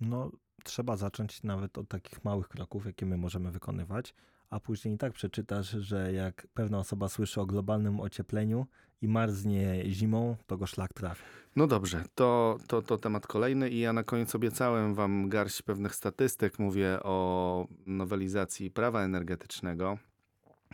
No, 0.00 0.30
trzeba 0.64 0.96
zacząć 0.96 1.42
nawet 1.42 1.78
od 1.78 1.88
takich 1.88 2.24
małych 2.24 2.48
kroków, 2.48 2.86
jakie 2.86 3.06
my 3.06 3.16
możemy 3.16 3.50
wykonywać, 3.50 4.14
a 4.50 4.60
później 4.60 4.94
i 4.94 4.98
tak 4.98 5.12
przeczytasz, 5.12 5.70
że 5.70 6.12
jak 6.12 6.46
pewna 6.54 6.78
osoba 6.78 7.08
słyszy 7.08 7.40
o 7.40 7.46
globalnym 7.46 8.00
ociepleniu 8.00 8.66
i 9.02 9.08
marznie 9.08 9.82
zimą, 9.90 10.36
to 10.46 10.56
go 10.56 10.66
szlak 10.66 10.92
trafi. 10.92 11.22
No 11.56 11.66
dobrze, 11.66 12.04
to, 12.14 12.58
to, 12.66 12.82
to 12.82 12.98
temat 12.98 13.26
kolejny 13.26 13.70
i 13.70 13.78
ja 13.78 13.92
na 13.92 14.02
koniec 14.02 14.34
obiecałem 14.34 14.94
wam 14.94 15.28
garść 15.28 15.62
pewnych 15.62 15.94
statystyk. 15.94 16.58
Mówię 16.58 16.98
o 17.02 17.66
nowelizacji 17.86 18.70
prawa 18.70 19.02
energetycznego 19.02 19.98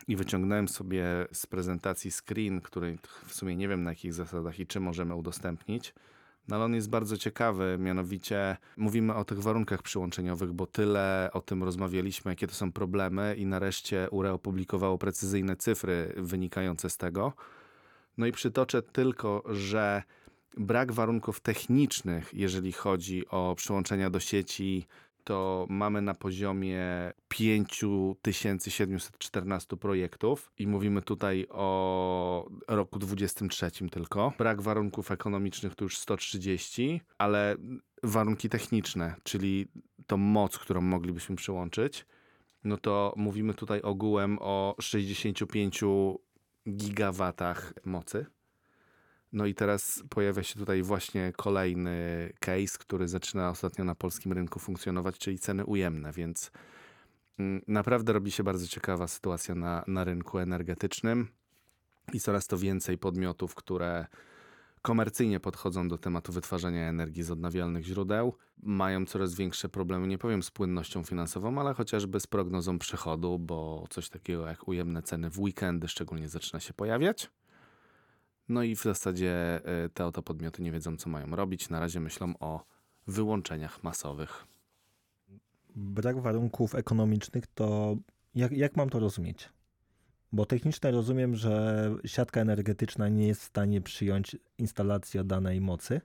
i 0.07 0.15
wyciągnąłem 0.15 0.67
sobie 0.67 1.05
z 1.31 1.45
prezentacji 1.45 2.11
screen, 2.11 2.61
który 2.61 2.97
w 3.25 3.33
sumie 3.33 3.55
nie 3.55 3.67
wiem 3.67 3.83
na 3.83 3.91
jakich 3.91 4.13
zasadach 4.13 4.59
i 4.59 4.67
czy 4.67 4.79
możemy 4.79 5.15
udostępnić. 5.15 5.93
No 6.47 6.55
ale 6.55 6.65
on 6.65 6.73
jest 6.73 6.89
bardzo 6.89 7.17
ciekawy, 7.17 7.77
mianowicie 7.79 8.57
mówimy 8.77 9.15
o 9.15 9.25
tych 9.25 9.39
warunkach 9.39 9.81
przyłączeniowych, 9.81 10.53
bo 10.53 10.67
tyle 10.67 11.29
o 11.33 11.41
tym 11.41 11.63
rozmawialiśmy, 11.63 12.31
jakie 12.31 12.47
to 12.47 12.53
są 12.53 12.71
problemy 12.71 13.35
i 13.37 13.45
nareszcie 13.45 14.07
URE 14.11 14.33
opublikowało 14.33 14.97
precyzyjne 14.97 15.55
cyfry 15.55 16.13
wynikające 16.17 16.89
z 16.89 16.97
tego. 16.97 17.33
No 18.17 18.25
i 18.25 18.31
przytoczę 18.31 18.81
tylko, 18.81 19.43
że 19.49 20.03
brak 20.57 20.91
warunków 20.91 21.39
technicznych, 21.39 22.33
jeżeli 22.33 22.71
chodzi 22.71 23.27
o 23.27 23.55
przyłączenia 23.57 24.09
do 24.09 24.19
sieci, 24.19 24.87
to 25.23 25.65
mamy 25.69 26.01
na 26.01 26.13
poziomie 26.13 27.13
5714 27.27 29.77
projektów 29.77 30.51
i 30.57 30.67
mówimy 30.67 31.01
tutaj 31.01 31.45
o 31.49 32.49
roku 32.67 32.99
23 32.99 33.71
tylko. 33.91 34.33
Brak 34.37 34.61
warunków 34.61 35.11
ekonomicznych 35.11 35.75
to 35.75 35.85
już 35.85 35.97
130, 35.97 37.01
ale 37.17 37.55
warunki 38.03 38.49
techniczne, 38.49 39.15
czyli 39.23 39.67
tą 40.07 40.17
moc, 40.17 40.57
którą 40.57 40.81
moglibyśmy 40.81 41.35
przyłączyć, 41.35 42.05
no 42.63 42.77
to 42.77 43.13
mówimy 43.17 43.53
tutaj 43.53 43.81
ogółem 43.81 44.37
o 44.41 44.75
65 44.81 45.83
gigawatach 46.69 47.73
mocy. 47.85 48.25
No 49.33 49.45
i 49.45 49.55
teraz 49.55 50.03
pojawia 50.09 50.43
się 50.43 50.59
tutaj 50.59 50.83
właśnie 50.83 51.33
kolejny 51.37 52.29
case, 52.39 52.77
który 52.79 53.07
zaczyna 53.07 53.49
ostatnio 53.49 53.85
na 53.85 53.95
polskim 53.95 54.33
rynku 54.33 54.59
funkcjonować, 54.59 55.17
czyli 55.17 55.39
ceny 55.39 55.65
ujemne, 55.65 56.11
więc 56.11 56.51
mm, 57.39 57.61
naprawdę 57.67 58.13
robi 58.13 58.31
się 58.31 58.43
bardzo 58.43 58.67
ciekawa 58.67 59.07
sytuacja 59.07 59.55
na, 59.55 59.83
na 59.87 60.03
rynku 60.03 60.39
energetycznym 60.39 61.27
i 62.13 62.19
coraz 62.19 62.47
to 62.47 62.57
więcej 62.57 62.97
podmiotów, 62.97 63.55
które 63.55 64.05
komercyjnie 64.81 65.39
podchodzą 65.39 65.87
do 65.87 65.97
tematu 65.97 66.31
wytwarzania 66.31 66.89
energii 66.89 67.23
z 67.23 67.31
odnawialnych 67.31 67.85
źródeł, 67.85 68.37
mają 68.63 69.05
coraz 69.05 69.35
większe 69.35 69.69
problemy, 69.69 70.07
nie 70.07 70.17
powiem 70.17 70.43
z 70.43 70.51
płynnością 70.51 71.03
finansową, 71.03 71.59
ale 71.59 71.73
chociażby 71.73 72.19
z 72.19 72.27
prognozą 72.27 72.79
przychodu, 72.79 73.39
bo 73.39 73.85
coś 73.89 74.09
takiego 74.09 74.47
jak 74.47 74.67
ujemne 74.67 75.01
ceny 75.01 75.29
w 75.29 75.39
weekendy 75.39 75.87
szczególnie 75.87 76.29
zaczyna 76.29 76.59
się 76.59 76.73
pojawiać. 76.73 77.29
No 78.49 78.63
i 78.63 78.75
w 78.75 78.81
zasadzie 78.81 79.61
y, 79.85 79.89
te 79.89 80.05
oto 80.05 80.23
podmioty 80.23 80.61
nie 80.61 80.71
wiedzą, 80.71 80.97
co 80.97 81.09
mają 81.09 81.35
robić. 81.35 81.69
Na 81.69 81.79
razie 81.79 81.99
myślą 81.99 82.33
o 82.39 82.65
wyłączeniach 83.07 83.83
masowych. 83.83 84.47
Brak 85.75 86.19
warunków 86.21 86.75
ekonomicznych 86.75 87.47
to 87.47 87.97
jak, 88.35 88.51
jak 88.51 88.75
mam 88.75 88.89
to 88.89 88.99
rozumieć? 88.99 89.49
Bo 90.31 90.45
technicznie 90.45 90.91
rozumiem, 90.91 91.35
że 91.35 91.95
siatka 92.05 92.41
energetyczna 92.41 93.09
nie 93.09 93.27
jest 93.27 93.41
w 93.41 93.45
stanie 93.45 93.81
przyjąć 93.81 94.37
instalacji 94.57 95.25
danej 95.25 95.61
mocy, 95.61 96.01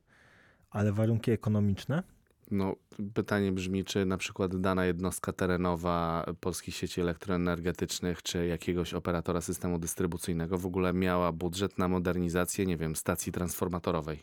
ale 0.71 0.93
warunki 0.93 1.31
ekonomiczne? 1.31 2.03
No, 2.51 2.77
pytanie 3.15 3.53
brzmi, 3.53 3.85
czy 3.85 4.07
na 4.07 4.17
przykład 4.17 4.61
dana 4.61 4.85
jednostka 4.85 5.33
terenowa 5.33 6.27
polskich 6.41 6.75
sieci 6.75 7.01
elektroenergetycznych, 7.01 8.23
czy 8.23 8.47
jakiegoś 8.47 8.95
operatora 8.95 9.41
systemu 9.41 9.79
dystrybucyjnego 9.79 10.59
w 10.59 10.67
ogóle 10.67 10.93
miała 10.93 11.33
budżet 11.33 11.79
na 11.79 11.89
modernizację, 11.89 12.67
nie 12.67 12.77
wiem, 12.77 12.97
stacji 12.97 13.33
transformatorowej. 13.33 14.23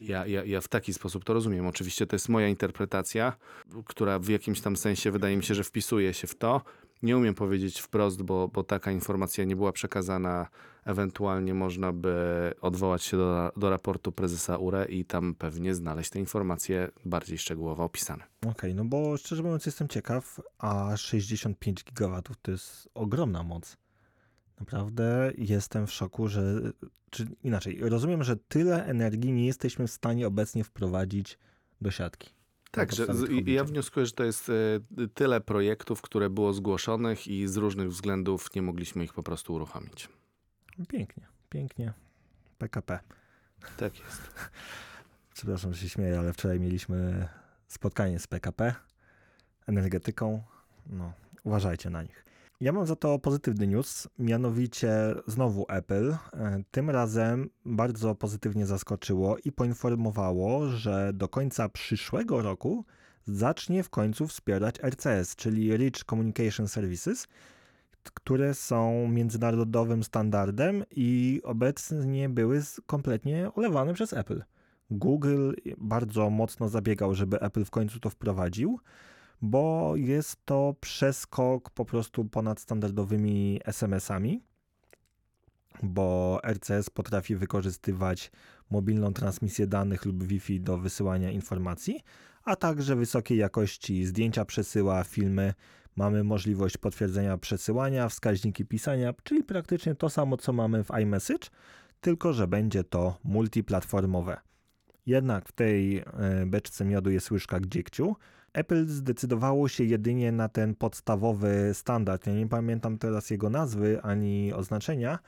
Ja, 0.00 0.26
ja, 0.26 0.44
ja 0.44 0.60
w 0.60 0.68
taki 0.68 0.94
sposób 0.94 1.24
to 1.24 1.32
rozumiem. 1.32 1.66
Oczywiście 1.66 2.06
to 2.06 2.16
jest 2.16 2.28
moja 2.28 2.48
interpretacja, 2.48 3.36
która 3.84 4.18
w 4.18 4.28
jakimś 4.28 4.60
tam 4.60 4.76
sensie 4.76 5.10
wydaje 5.10 5.36
mi 5.36 5.42
się, 5.42 5.54
że 5.54 5.64
wpisuje 5.64 6.14
się 6.14 6.26
w 6.26 6.34
to. 6.34 6.62
Nie 7.02 7.16
umiem 7.16 7.34
powiedzieć 7.34 7.80
wprost, 7.80 8.22
bo, 8.22 8.48
bo 8.48 8.62
taka 8.62 8.92
informacja 8.92 9.44
nie 9.44 9.56
była 9.56 9.72
przekazana. 9.72 10.46
Ewentualnie 10.84 11.54
można 11.54 11.92
by 11.92 12.14
odwołać 12.60 13.02
się 13.02 13.16
do, 13.16 13.52
do 13.56 13.70
raportu 13.70 14.12
prezesa 14.12 14.56
URE 14.56 14.84
i 14.84 15.04
tam 15.04 15.34
pewnie 15.34 15.74
znaleźć 15.74 16.10
te 16.10 16.18
informacje 16.18 16.88
bardziej 17.04 17.38
szczegółowo 17.38 17.84
opisane. 17.84 18.24
Okej, 18.40 18.50
okay, 18.50 18.74
no 18.74 18.84
bo 18.84 19.16
szczerze 19.16 19.42
mówiąc 19.42 19.66
jestem 19.66 19.88
ciekaw, 19.88 20.40
a 20.58 20.96
65 20.96 21.84
gigawatów 21.84 22.36
to 22.42 22.50
jest 22.50 22.88
ogromna 22.94 23.42
moc. 23.42 23.76
Naprawdę 24.60 25.32
jestem 25.38 25.86
w 25.86 25.92
szoku, 25.92 26.28
że. 26.28 26.42
Czy 27.10 27.26
inaczej, 27.42 27.78
rozumiem, 27.80 28.24
że 28.24 28.36
tyle 28.36 28.84
energii 28.84 29.32
nie 29.32 29.46
jesteśmy 29.46 29.86
w 29.86 29.90
stanie 29.90 30.26
obecnie 30.26 30.64
wprowadzić 30.64 31.38
do 31.80 31.90
siatki. 31.90 32.37
Tak, 32.70 32.92
że 32.92 33.06
ja 33.46 33.64
wnioskuję, 33.64 34.06
że 34.06 34.12
to 34.12 34.24
jest 34.24 34.50
e, 34.50 34.52
tyle 35.14 35.40
projektów, 35.40 36.02
które 36.02 36.30
było 36.30 36.52
zgłoszonych 36.52 37.26
i 37.26 37.48
z 37.48 37.56
różnych 37.56 37.88
względów 37.88 38.54
nie 38.54 38.62
mogliśmy 38.62 39.04
ich 39.04 39.12
po 39.12 39.22
prostu 39.22 39.54
uruchomić. 39.54 40.08
Pięknie, 40.88 41.26
pięknie. 41.48 41.92
PKP. 42.58 42.98
Tak 43.76 44.00
jest. 44.00 44.20
Przepraszam, 45.34 45.74
że 45.74 45.80
się 45.80 45.88
śmieję, 45.88 46.18
ale 46.18 46.32
wczoraj 46.32 46.60
mieliśmy 46.60 47.28
spotkanie 47.68 48.18
z 48.18 48.26
PKP, 48.26 48.74
energetyką. 49.66 50.42
No, 50.86 51.12
uważajcie 51.44 51.90
na 51.90 52.02
nich. 52.02 52.27
Ja 52.60 52.72
mam 52.72 52.86
za 52.86 52.96
to 52.96 53.18
pozytywny 53.18 53.66
news, 53.66 54.08
mianowicie 54.18 54.90
znowu 55.26 55.66
Apple. 55.68 56.10
E, 56.32 56.62
tym 56.70 56.90
razem 56.90 57.50
bardzo 57.64 58.14
pozytywnie 58.14 58.66
zaskoczyło 58.66 59.36
i 59.44 59.52
poinformowało, 59.52 60.68
że 60.68 61.10
do 61.14 61.28
końca 61.28 61.68
przyszłego 61.68 62.42
roku 62.42 62.84
zacznie 63.26 63.82
w 63.82 63.90
końcu 63.90 64.26
wspierać 64.26 64.74
RCS, 64.82 65.36
czyli 65.36 65.76
Rich 65.76 66.04
Communication 66.04 66.68
Services, 66.68 67.28
które 68.14 68.54
są 68.54 69.08
międzynarodowym 69.08 70.04
standardem 70.04 70.84
i 70.90 71.40
obecnie 71.44 72.28
były 72.28 72.62
kompletnie 72.86 73.50
olewane 73.54 73.94
przez 73.94 74.12
Apple. 74.12 74.42
Google 74.90 75.52
bardzo 75.76 76.30
mocno 76.30 76.68
zabiegał, 76.68 77.14
żeby 77.14 77.40
Apple 77.40 77.64
w 77.64 77.70
końcu 77.70 78.00
to 78.00 78.10
wprowadził 78.10 78.80
bo 79.42 79.92
jest 79.96 80.36
to 80.44 80.74
przeskok 80.80 81.70
po 81.70 81.84
prostu 81.84 82.24
ponad 82.24 82.60
standardowymi 82.60 83.60
SMS-ami, 83.64 84.42
bo 85.82 86.40
RCS 86.44 86.90
potrafi 86.90 87.36
wykorzystywać 87.36 88.30
mobilną 88.70 89.12
transmisję 89.12 89.66
danych 89.66 90.04
lub 90.04 90.24
Wi-Fi 90.24 90.60
do 90.60 90.78
wysyłania 90.78 91.30
informacji, 91.30 92.00
a 92.44 92.56
także 92.56 92.96
wysokiej 92.96 93.38
jakości 93.38 94.04
zdjęcia 94.04 94.44
przesyła, 94.44 95.04
filmy. 95.04 95.54
Mamy 95.96 96.24
możliwość 96.24 96.76
potwierdzenia 96.76 97.38
przesyłania, 97.38 98.08
wskaźniki 98.08 98.64
pisania, 98.64 99.14
czyli 99.22 99.44
praktycznie 99.44 99.94
to 99.94 100.10
samo, 100.10 100.36
co 100.36 100.52
mamy 100.52 100.84
w 100.84 100.90
iMessage, 100.90 101.48
tylko 102.00 102.32
że 102.32 102.48
będzie 102.48 102.84
to 102.84 103.18
multiplatformowe. 103.24 104.40
Jednak 105.06 105.48
w 105.48 105.52
tej 105.52 105.98
e, 105.98 106.04
beczce 106.46 106.84
miodu 106.84 107.10
jest 107.10 107.30
łyżka 107.30 107.60
gdziegciu, 107.60 108.16
Apple 108.52 108.86
zdecydowało 108.86 109.68
się 109.68 109.84
jedynie 109.84 110.32
na 110.32 110.48
ten 110.48 110.74
podstawowy 110.74 111.70
standard. 111.74 112.26
Ja 112.26 112.32
nie 112.32 112.48
pamiętam 112.48 112.98
teraz 112.98 113.30
jego 113.30 113.50
nazwy 113.50 114.02
ani 114.02 114.52
oznaczenia, 114.52 115.18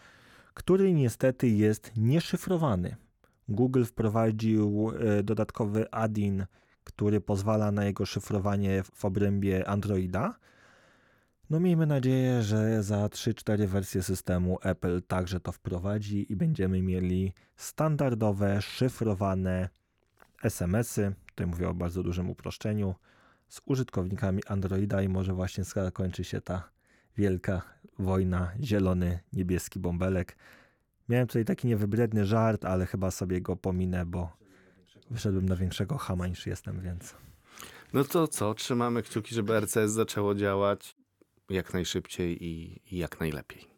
który 0.55 0.95
niestety 0.95 1.49
jest 1.49 1.93
nieszyfrowany. 1.97 2.97
Google 3.49 3.85
wprowadził 3.85 4.91
e, 4.91 5.23
dodatkowy 5.23 5.91
add-in, 5.91 6.47
który 6.85 7.21
pozwala 7.21 7.73
na 7.73 7.85
jego 7.85 8.07
szyfrowanie 8.07 8.83
w 8.83 9.05
obrębie 9.05 9.69
Androida. 9.69 10.35
No 11.51 11.61
miejmy 11.61 11.87
nadzieję, 11.87 12.43
że 12.43 12.83
za 12.83 13.07
3-4 13.07 13.67
wersje 13.67 14.03
systemu 14.03 14.59
Apple 14.63 15.03
także 15.03 15.41
to 15.41 15.53
wprowadzi 15.53 16.33
i 16.33 16.37
będziemy 16.37 16.83
mieli 16.83 17.33
standardowe, 17.57 18.63
szyfrowane 18.63 19.69
SMS-y. 20.43 21.13
Tutaj 21.41 21.51
mówię 21.51 21.69
o 21.69 21.75
bardzo 21.75 22.03
dużym 22.03 22.31
uproszczeniu 22.31 22.95
z 23.49 23.61
użytkownikami 23.65 24.43
Androida 24.47 25.03
i 25.03 25.09
może 25.09 25.35
właśnie 25.35 25.65
zakończy 25.65 26.25
się 26.25 26.41
ta 26.41 26.71
wielka 27.17 27.63
wojna 27.99 28.53
zielony, 28.63 29.21
niebieski 29.33 29.79
bąbelek. 29.79 30.37
Miałem 31.09 31.27
tutaj 31.27 31.45
taki 31.45 31.69
niewybredny 31.69 32.27
żart, 32.27 32.65
ale 32.65 32.87
chyba 32.87 33.11
sobie 33.11 33.41
go 33.41 33.57
pominę, 33.57 34.07
bo 34.07 34.33
wyszedłem 35.11 35.47
na 35.47 35.57
większego 35.57 35.99
hama 35.99 36.27
niż 36.27 36.47
jestem, 36.47 36.81
więc... 36.81 37.15
No 37.93 38.05
to 38.05 38.29
co? 38.29 38.55
Trzymamy 38.55 39.03
kciuki, 39.03 39.35
żeby 39.35 39.61
RCS 39.61 39.91
zaczęło 39.91 40.35
działać 40.35 40.97
jak 41.51 41.75
najszybciej 41.75 42.45
i, 42.45 42.81
i 42.95 42.99
jak 42.99 43.21
najlepiej. 43.21 43.71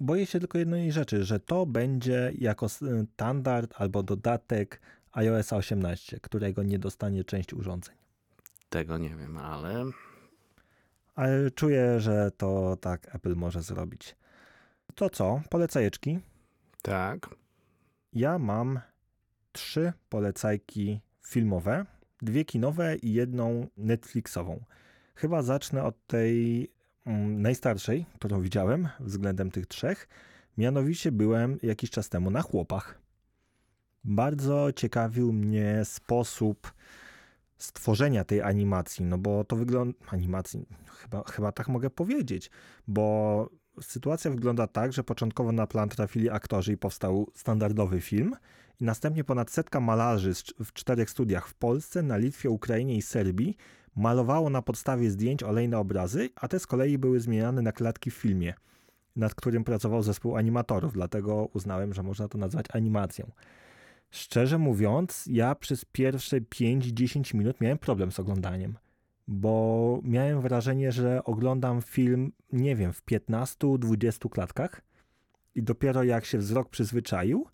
Boję 0.00 0.26
się 0.26 0.40
tylko 0.40 0.58
jednej 0.58 0.92
rzeczy, 0.92 1.24
że 1.24 1.40
to 1.40 1.66
będzie 1.66 2.32
jako 2.38 2.66
standard 2.68 3.74
albo 3.76 4.02
dodatek 4.02 4.80
iOS 5.18 5.52
18, 5.52 6.20
którego 6.20 6.62
nie 6.62 6.78
dostanie 6.78 7.24
część 7.24 7.54
urządzeń. 7.54 7.94
Tego 8.68 8.98
nie 8.98 9.14
wiem, 9.16 9.38
ale 9.38 9.84
Ale 11.14 11.50
czuję, 11.50 12.00
że 12.00 12.30
to 12.30 12.76
tak 12.80 13.14
Apple 13.14 13.34
może 13.34 13.62
zrobić. 13.62 14.16
To 14.94 15.10
co? 15.10 15.40
Polecajeczki. 15.50 16.18
tak. 16.82 17.28
Ja 18.12 18.38
mam 18.38 18.80
trzy 19.52 19.92
polecajki 20.08 21.00
filmowe, 21.26 21.86
dwie 22.22 22.44
kinowe 22.44 22.96
i 22.96 23.12
jedną 23.12 23.66
Netflixową. 23.76 24.64
Chyba 25.14 25.42
zacznę 25.42 25.84
od 25.84 26.06
tej 26.06 26.68
mm, 27.06 27.42
najstarszej, 27.42 28.06
którą 28.14 28.40
widziałem 28.40 28.88
względem 29.00 29.50
tych 29.50 29.66
trzech. 29.66 30.08
Mianowicie 30.58 31.12
byłem 31.12 31.58
jakiś 31.62 31.90
czas 31.90 32.08
temu 32.08 32.30
na 32.30 32.42
chłopach. 32.42 32.98
Bardzo 34.10 34.72
ciekawił 34.72 35.32
mnie 35.32 35.80
sposób 35.84 36.72
stworzenia 37.58 38.24
tej 38.24 38.42
animacji, 38.42 39.04
no 39.04 39.18
bo 39.18 39.44
to 39.44 39.56
wygląda. 39.56 39.98
Animacji, 40.08 40.66
chyba, 40.86 41.24
chyba 41.24 41.52
tak 41.52 41.68
mogę 41.68 41.90
powiedzieć, 41.90 42.50
bo 42.86 43.48
sytuacja 43.80 44.30
wygląda 44.30 44.66
tak, 44.66 44.92
że 44.92 45.04
początkowo 45.04 45.52
na 45.52 45.66
plan 45.66 45.88
trafili 45.88 46.30
aktorzy 46.30 46.72
i 46.72 46.76
powstał 46.76 47.30
standardowy 47.34 48.00
film. 48.00 48.36
I 48.80 48.84
następnie 48.84 49.24
ponad 49.24 49.50
setka 49.50 49.80
malarzy 49.80 50.32
w 50.64 50.72
czterech 50.72 51.10
studiach 51.10 51.48
w 51.48 51.54
Polsce, 51.54 52.02
na 52.02 52.16
Litwie, 52.16 52.50
Ukrainie 52.50 52.96
i 52.96 53.02
Serbii 53.02 53.56
malowało 53.96 54.50
na 54.50 54.62
podstawie 54.62 55.10
zdjęć 55.10 55.42
olejne 55.42 55.78
obrazy, 55.78 56.28
a 56.36 56.48
te 56.48 56.60
z 56.60 56.66
kolei 56.66 56.98
były 56.98 57.20
zmieniane 57.20 57.62
na 57.62 57.72
klatki 57.72 58.10
w 58.10 58.14
filmie, 58.14 58.54
nad 59.16 59.34
którym 59.34 59.64
pracował 59.64 60.02
zespół 60.02 60.36
animatorów, 60.36 60.92
dlatego 60.92 61.48
uznałem, 61.52 61.94
że 61.94 62.02
można 62.02 62.28
to 62.28 62.38
nazwać 62.38 62.66
animacją. 62.72 63.30
Szczerze 64.10 64.58
mówiąc, 64.58 65.28
ja 65.30 65.54
przez 65.54 65.84
pierwsze 65.84 66.40
5-10 66.40 67.34
minut 67.34 67.60
miałem 67.60 67.78
problem 67.78 68.12
z 68.12 68.20
oglądaniem, 68.20 68.78
bo 69.28 70.00
miałem 70.02 70.40
wrażenie, 70.40 70.92
że 70.92 71.24
oglądam 71.24 71.82
film, 71.82 72.32
nie 72.52 72.76
wiem, 72.76 72.92
w 72.92 73.04
15-20 73.04 74.28
klatkach 74.30 74.80
i 75.54 75.62
dopiero 75.62 76.02
jak 76.02 76.24
się 76.24 76.38
wzrok 76.38 76.68
przyzwyczaił, 76.68 77.46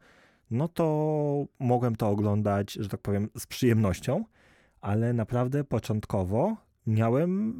no 0.51 0.69
to 0.69 1.47
mogłem 1.59 1.97
to 1.97 2.09
oglądać, 2.09 2.73
że 2.73 2.89
tak 2.89 3.01
powiem, 3.01 3.29
z 3.39 3.47
przyjemnością, 3.47 4.25
ale 4.81 5.13
naprawdę 5.13 5.65
początkowo 5.65 6.57
miałem, 6.87 7.55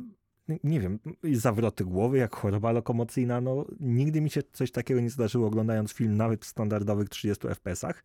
nie 0.65 0.81
wiem, 0.81 0.99
zawroty 1.33 1.85
głowy, 1.85 2.19
jak 2.19 2.37
choroba 2.37 2.73
lokomocyjna. 2.73 3.41
No, 3.41 3.67
nigdy 3.81 4.21
mi 4.21 4.31
się 4.31 4.41
coś 4.53 4.71
takiego 4.71 5.01
nie 5.01 5.11
zdarzyło, 5.11 5.47
oglądając 5.47 5.93
film 5.93 6.17
nawet 6.17 6.45
w 6.45 6.49
standardowych 6.49 7.09
30 7.09 7.47
FPS-ach. 7.49 8.05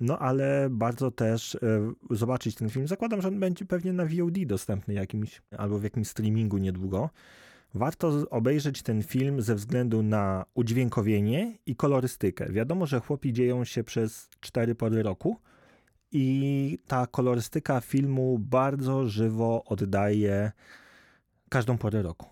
No, 0.00 0.18
ale 0.18 0.68
bardzo 0.70 1.10
też 1.10 1.54
e, 1.54 1.58
zobaczyć 2.10 2.54
ten 2.54 2.70
film. 2.70 2.88
Zakładam, 2.88 3.22
że 3.22 3.28
on 3.28 3.40
będzie 3.40 3.64
pewnie 3.64 3.92
na 3.92 4.04
VOD 4.04 4.44
dostępny 4.46 4.94
jakimś, 4.94 5.42
albo 5.58 5.78
w 5.78 5.84
jakimś 5.84 6.08
streamingu 6.08 6.58
niedługo. 6.58 7.10
Warto 7.74 8.30
obejrzeć 8.30 8.82
ten 8.82 9.02
film 9.02 9.42
ze 9.42 9.54
względu 9.54 10.02
na 10.02 10.44
udźwiękowienie 10.54 11.58
i 11.66 11.76
kolorystykę. 11.76 12.52
Wiadomo, 12.52 12.86
że 12.86 13.00
chłopi 13.00 13.32
dzieją 13.32 13.64
się 13.64 13.84
przez 13.84 14.28
cztery 14.40 14.74
pory 14.74 15.02
roku 15.02 15.36
i 16.12 16.78
ta 16.86 17.06
kolorystyka 17.06 17.80
filmu 17.80 18.38
bardzo 18.38 19.06
żywo 19.08 19.64
oddaje 19.64 20.52
każdą 21.48 21.78
porę 21.78 22.02
roku. 22.02 22.26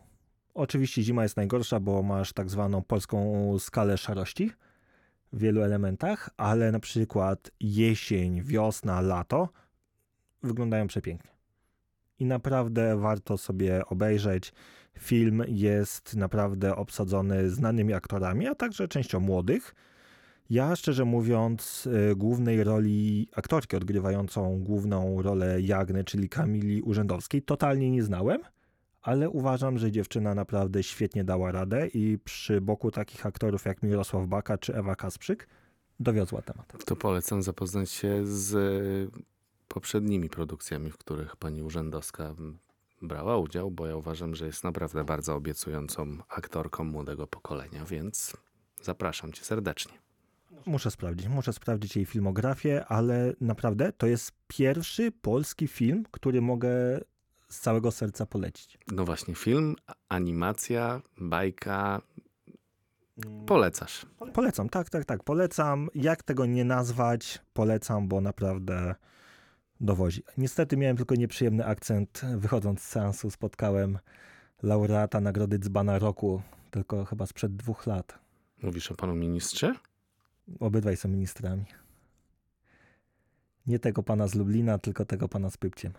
Oczywiście 0.55 1.03
zima 1.03 1.23
jest 1.23 1.37
najgorsza, 1.37 1.81
bo 1.81 2.03
masz 2.03 2.33
tak 2.33 2.51
zwaną 2.51 2.83
polską 2.83 3.59
skalę 3.59 3.99
szarości 3.99 4.51
w 5.33 5.39
wielu 5.39 5.63
elementach, 5.63 6.31
ale 6.37 6.73
na 6.73 6.81
przykład 6.81 7.51
jesień, 7.61 8.43
wiosna, 8.43 9.01
lato 9.01 9.49
wyglądają 10.43 10.87
przepięknie. 10.87 11.31
I 12.19 12.27
naprawdę 12.27 12.97
warto 12.97 13.39
sobie 13.39 13.87
obejrzeć. 13.87 14.53
Film 14.99 15.43
jest 15.49 16.17
naprawdę 16.17 16.77
obsadzony 16.77 17.51
znanymi 17.51 17.95
aktorami, 17.95 18.47
a 18.47 18.55
także 18.55 18.89
częścią 18.89 19.21
młodych. 19.21 19.75
Ja 20.51 20.77
szczerze 20.77 21.05
mówiąc, 21.05 21.89
y, 22.13 22.17
głównej 22.17 22.65
roli 22.65 23.29
aktorki 23.37 23.77
odgrywającą 23.77 24.61
główną 24.65 25.23
rolę 25.23 25.61
Jagny, 25.61 26.05
czyli 26.05 26.29
Kamili 26.29 26.83
Urzędowskiej, 26.83 27.43
totalnie 27.43 27.91
nie 27.91 28.03
znałem, 28.03 28.41
ale 29.03 29.31
uważam, 29.31 29.79
że 29.79 29.91
dziewczyna 29.91 30.35
naprawdę 30.35 30.83
świetnie 30.83 31.25
dała 31.25 31.53
radę 31.53 31.89
i 31.89 32.19
przy 32.25 32.61
boku 32.61 32.91
takich 32.91 33.27
aktorów 33.27 33.65
jak 33.65 33.83
Mirosław 33.83 34.27
Baka 34.27 34.59
czy 34.59 34.75
Ewa 34.75 34.97
Kasprzyk 34.97 35.49
dowiozła 36.01 36.43
temat. 36.43 36.85
To 36.85 36.97
polecam 36.97 37.43
zapoznać 37.43 37.91
się 37.91 38.27
z 38.27 38.55
e, 38.55 39.21
poprzednimi 39.69 40.29
produkcjami, 40.29 40.91
w 40.91 40.99
których 40.99 41.37
pani 41.37 41.63
Urzędowska 41.63 42.35
brała 43.03 43.39
udział, 43.39 43.71
bo 43.71 43.87
ja 43.87 43.97
uważam, 43.97 44.35
że 44.35 44.47
jest 44.47 44.65
naprawdę 44.65 45.05
bardzo 45.05 45.35
obiecującą 45.35 46.17
aktorką 46.29 46.85
młodego 46.85 47.27
pokolenia, 47.27 47.85
więc 47.85 48.37
zapraszam 48.83 49.33
cię 49.33 49.45
serdecznie. 49.45 49.93
Muszę 50.67 50.91
sprawdzić, 50.91 51.29
muszę 51.29 51.53
sprawdzić 51.53 51.97
jej 51.97 52.05
filmografię, 52.05 52.85
ale 52.87 53.33
naprawdę 53.41 53.93
to 53.93 54.07
jest 54.07 54.33
pierwszy 54.49 55.13
polski 55.13 55.69
film, 55.69 56.05
który 56.11 56.41
mogę 56.41 57.01
z 57.51 57.61
całego 57.61 57.91
serca 57.91 58.27
polecić. 58.27 58.79
No 58.93 59.05
właśnie, 59.05 59.35
film, 59.35 59.77
animacja, 60.09 61.01
bajka, 61.21 62.03
polecasz. 63.47 64.07
Polecam, 64.35 64.69
tak, 64.69 64.91
tak, 64.91 65.05
tak, 65.05 65.25
polecam. 65.25 65.89
Jak 65.95 66.23
tego 66.23 66.47
nie 66.47 66.65
nazwać, 66.65 67.39
polecam, 67.53 68.09
bo 68.09 68.21
naprawdę 68.21 68.95
dowozi. 69.81 70.23
Niestety 70.39 70.77
miałem 70.77 70.97
tylko 70.97 71.15
nieprzyjemny 71.15 71.67
akcent. 71.67 72.23
Wychodząc 72.37 72.81
z 72.81 72.89
seansu 72.89 73.31
spotkałem 73.31 73.99
laureata 74.63 75.21
nagrody 75.21 75.59
Dzbana 75.59 75.99
Roku, 75.99 76.43
tylko 76.71 77.05
chyba 77.05 77.27
sprzed 77.27 77.57
dwóch 77.57 77.87
lat. 77.87 78.19
Mówisz 78.63 78.93
o 78.93 78.95
panu 78.95 79.15
ministrze? 79.15 79.75
Obydwaj 80.61 80.97
są 80.97 81.09
ministrami. 81.09 81.65
Nie 83.67 83.79
tego 83.79 84.03
pana 84.03 84.29
z 84.29 84.35
Lublina, 84.35 84.79
tylko 84.79 85.05
tego 85.05 85.29
pana 85.29 85.51
z 85.51 85.57
Pypciem. 85.57 85.93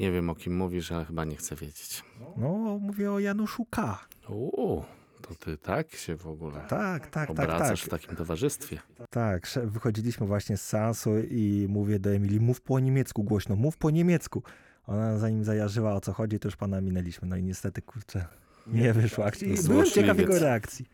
Nie 0.00 0.12
wiem 0.12 0.30
o 0.30 0.34
kim 0.34 0.56
mówisz, 0.56 0.92
ale 0.92 1.04
chyba 1.04 1.24
nie 1.24 1.36
chcę 1.36 1.56
wiedzieć. 1.56 2.04
No, 2.36 2.78
mówię 2.80 3.12
o 3.12 3.18
Januszu 3.18 3.64
K. 3.64 4.06
Uuu, 4.28 4.84
to 5.22 5.34
ty 5.34 5.56
tak 5.58 5.90
się 5.94 6.16
w 6.16 6.26
ogóle 6.26 6.60
Tak, 6.60 6.68
tak, 6.68 7.10
tak, 7.10 7.30
obracasz 7.30 7.80
tak. 7.80 7.88
w 7.88 7.90
takim 8.02 8.16
towarzystwie. 8.16 8.78
Tak, 9.10 9.46
wychodziliśmy 9.64 10.26
właśnie 10.26 10.56
z 10.56 10.62
seansu 10.62 11.18
i 11.18 11.66
mówię 11.70 11.98
do 11.98 12.10
Emilii, 12.10 12.40
mów 12.40 12.60
po 12.60 12.80
niemiecku 12.80 13.24
głośno, 13.24 13.56
mów 13.56 13.76
po 13.76 13.90
niemiecku. 13.90 14.42
Ona 14.86 15.18
zanim 15.18 15.44
zajarzyła 15.44 15.94
o 15.94 16.00
co 16.00 16.12
chodzi, 16.12 16.38
to 16.38 16.48
już 16.48 16.56
pana 16.56 16.80
minęliśmy. 16.80 17.28
No 17.28 17.36
i 17.36 17.42
niestety, 17.42 17.82
kurczę, 17.82 18.26
nie 18.66 18.92
wyszło. 18.92 19.24
I 19.28 19.30
Byłem 19.40 19.56
Złośliwiec. 19.56 19.94
ciekaw 19.94 20.18
jego 20.18 20.38
reakcji. 20.38 20.86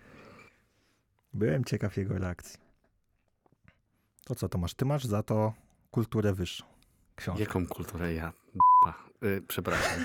Byłem 1.34 1.64
ciekaw 1.64 1.96
jego 1.96 2.18
reakcji. 2.18 2.60
To 4.24 4.34
co, 4.34 4.48
Tomasz, 4.48 4.74
ty 4.74 4.84
masz 4.84 5.04
za 5.04 5.22
to 5.22 5.52
kulturę 5.90 6.32
wyższą. 6.34 6.64
Książkę. 7.16 7.40
Jaką 7.44 7.66
kulturę 7.66 8.14
ja? 8.14 8.32
Y, 9.24 9.42
przepraszam. 9.48 10.04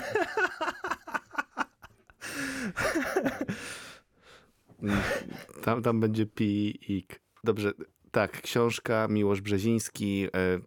Tam, 5.62 5.82
tam 5.82 6.00
będzie 6.00 6.26
pi 6.26 6.78
i. 6.92 7.06
Dobrze, 7.44 7.72
tak, 8.10 8.42
książka 8.42 9.08
Miłosz 9.08 9.40
Brzeziński, 9.40 10.26
e, 10.34 10.60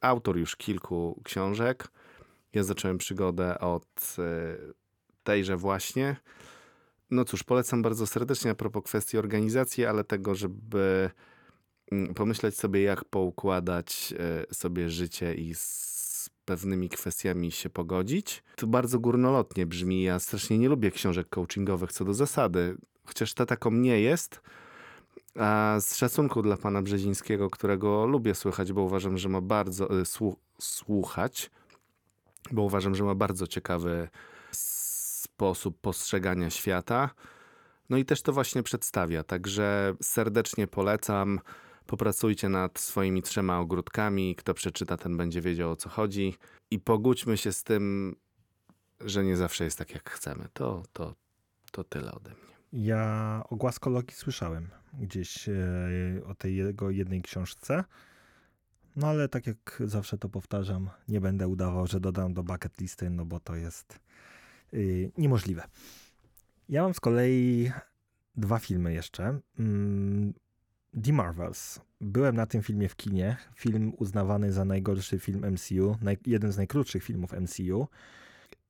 autor 0.00 0.38
już 0.38 0.56
kilku 0.56 1.20
książek. 1.24 1.88
Ja 2.52 2.62
zacząłem 2.62 2.98
przygodę 2.98 3.58
od 3.58 4.16
e, 4.18 4.56
tejże 5.22 5.56
właśnie. 5.56 6.16
No 7.10 7.24
cóż, 7.24 7.42
polecam 7.42 7.82
bardzo 7.82 8.06
serdecznie 8.06 8.50
a 8.50 8.54
propos 8.54 8.84
kwestii 8.84 9.18
organizacji, 9.18 9.86
ale 9.86 10.04
tego, 10.04 10.34
żeby 10.34 11.10
mm, 11.92 12.14
pomyśleć 12.14 12.58
sobie, 12.58 12.82
jak 12.82 13.04
poukładać 13.04 14.14
sobie 14.52 14.90
życie 14.90 15.34
i 15.34 15.54
pewnymi 16.44 16.88
kwestiami 16.88 17.52
się 17.52 17.70
pogodzić. 17.70 18.42
To 18.56 18.66
bardzo 18.66 18.98
górnolotnie 18.98 19.66
brzmi. 19.66 20.02
Ja 20.02 20.18
strasznie 20.18 20.58
nie 20.58 20.68
lubię 20.68 20.90
książek 20.90 21.28
coachingowych 21.28 21.92
co 21.92 22.04
do 22.04 22.14
zasady, 22.14 22.76
chociaż 23.04 23.34
ta 23.34 23.46
taką 23.46 23.70
nie 23.70 24.00
jest. 24.00 24.40
A 25.38 25.76
z 25.80 25.96
szacunku 25.96 26.42
dla 26.42 26.56
pana 26.56 26.82
Brzezińskiego, 26.82 27.50
którego 27.50 28.06
lubię 28.06 28.34
słychać, 28.34 28.72
bo 28.72 28.82
uważam, 28.82 29.18
że 29.18 29.28
ma 29.28 29.40
bardzo 29.40 30.00
y, 30.00 30.06
słu, 30.06 30.36
słuchać, 30.58 31.50
bo 32.52 32.62
uważam, 32.62 32.94
że 32.94 33.04
ma 33.04 33.14
bardzo 33.14 33.46
ciekawy 33.46 34.08
sposób 34.50 35.80
postrzegania 35.80 36.50
świata. 36.50 37.10
No 37.90 37.96
i 37.96 38.04
też 38.04 38.22
to 38.22 38.32
właśnie 38.32 38.62
przedstawia. 38.62 39.24
Także 39.24 39.94
serdecznie 40.02 40.66
polecam. 40.66 41.40
Popracujcie 41.86 42.48
nad 42.48 42.78
swoimi 42.78 43.22
trzema 43.22 43.58
ogródkami. 43.58 44.36
Kto 44.36 44.54
przeczyta, 44.54 44.96
ten 44.96 45.16
będzie 45.16 45.40
wiedział 45.40 45.70
o 45.70 45.76
co 45.76 45.88
chodzi. 45.88 46.34
I 46.70 46.78
pogódźmy 46.78 47.36
się 47.36 47.52
z 47.52 47.62
tym, 47.62 48.16
że 49.00 49.24
nie 49.24 49.36
zawsze 49.36 49.64
jest 49.64 49.78
tak, 49.78 49.94
jak 49.94 50.10
chcemy. 50.10 50.48
To, 50.52 50.82
to, 50.92 51.14
to 51.72 51.84
tyle 51.84 52.12
ode 52.12 52.30
mnie. 52.30 52.54
Ja 52.72 53.42
o 53.48 53.56
głaskologii 53.56 54.14
słyszałem 54.16 54.68
gdzieś 55.00 55.48
e, 55.48 55.52
o 56.26 56.34
tej 56.34 56.56
jego 56.56 56.90
jednej 56.90 57.22
książce. 57.22 57.84
No 58.96 59.06
ale 59.06 59.28
tak 59.28 59.46
jak 59.46 59.82
zawsze 59.84 60.18
to 60.18 60.28
powtarzam, 60.28 60.90
nie 61.08 61.20
będę 61.20 61.48
udawał, 61.48 61.86
że 61.86 62.00
dodam 62.00 62.34
do 62.34 62.42
bucket 62.42 62.80
listy, 62.80 63.10
no 63.10 63.24
bo 63.24 63.40
to 63.40 63.56
jest 63.56 63.98
yy, 64.72 65.10
niemożliwe. 65.18 65.62
Ja 66.68 66.82
mam 66.82 66.94
z 66.94 67.00
kolei 67.00 67.70
dwa 68.36 68.58
filmy 68.58 68.94
jeszcze. 68.94 69.40
Mm, 69.58 70.34
The 71.02 71.12
Marvels. 71.12 71.80
Byłem 72.00 72.36
na 72.36 72.46
tym 72.46 72.62
filmie 72.62 72.88
w 72.88 72.96
kinie. 72.96 73.36
Film 73.54 73.92
uznawany 73.96 74.52
za 74.52 74.64
najgorszy 74.64 75.18
film 75.18 75.52
MCU, 75.52 75.96
naj, 76.02 76.18
jeden 76.26 76.52
z 76.52 76.56
najkrótszych 76.56 77.04
filmów 77.04 77.32
MCU. 77.32 77.88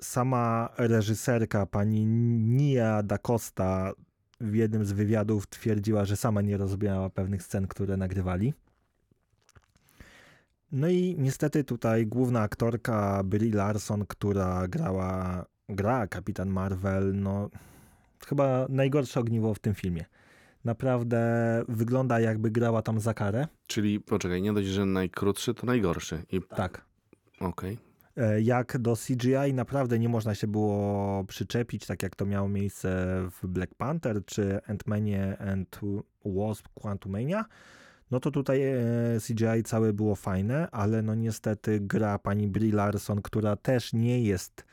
Sama 0.01 0.69
reżyserka, 0.79 1.67
pani 1.67 2.07
Nia 2.07 3.03
Da 3.03 3.19
Costa, 3.19 3.93
w 4.41 4.55
jednym 4.55 4.85
z 4.85 4.93
wywiadów 4.93 5.47
twierdziła, 5.47 6.05
że 6.05 6.17
sama 6.17 6.41
nie 6.41 6.57
rozumiała 6.57 7.11
pewnych 7.11 7.43
scen, 7.43 7.67
które 7.67 7.97
nagrywali. 7.97 8.55
No 10.73 10.89
i 10.89 11.17
niestety 11.19 11.65
tutaj 11.65 12.07
główna 12.07 12.41
aktorka 12.41 13.23
Brie 13.25 13.55
Larson, 13.55 14.07
która 14.07 14.69
grała, 14.69 15.45
gra 15.69 16.07
Kapitan 16.07 16.49
Marvel, 16.49 17.15
no 17.15 17.51
chyba 18.27 18.67
najgorsze 18.69 19.21
ogniwo 19.21 19.55
w 19.55 19.59
tym 19.59 19.75
filmie. 19.75 20.05
Naprawdę 20.65 21.19
wygląda 21.69 22.21
jakby 22.21 22.51
grała 22.51 22.83
tam 22.83 23.01
za 23.01 23.15
karę. 23.15 23.47
Czyli 23.67 24.01
poczekaj, 24.01 24.43
nie 24.43 24.53
dość, 24.53 24.69
że 24.69 24.87
najkrótszy, 24.87 25.55
to 25.55 25.67
najgorszy. 25.67 26.23
I... 26.33 26.41
Tak. 26.43 26.85
Okej. 27.41 27.79
E, 28.17 28.41
Jak 28.41 28.79
do 28.79 28.97
CGI 28.97 29.55
naprawdę 29.55 29.99
nie 29.99 30.09
można 30.09 30.35
się 30.35 30.47
było 30.47 31.25
przyczepić, 31.25 31.87
tak 31.87 32.03
jak 32.03 32.17
to 32.17 32.27
miało 32.27 32.49
miejsce 32.49 32.89
w 33.43 33.47
Black 33.47 33.75
Panther 33.75 34.25
czy 34.25 34.61
Ant-Manie 34.69 35.51
and 35.53 35.81
Wasp 36.25 36.69
Quantumania, 36.75 37.45
no 38.11 38.21
to 38.21 38.31
tutaj 38.31 38.63
e, 38.63 38.77
CGI 39.27 39.63
całe 39.65 39.93
było 39.93 40.15
fajne, 40.15 40.69
ale 40.71 41.03
no 41.03 41.15
niestety 41.15 41.81
gra 41.81 42.19
pani 42.19 42.49
Brie 42.49 42.73
Larson, 42.73 43.23
która 43.23 43.57
też 43.57 43.93
nie 43.93 44.23
jest 44.23 44.65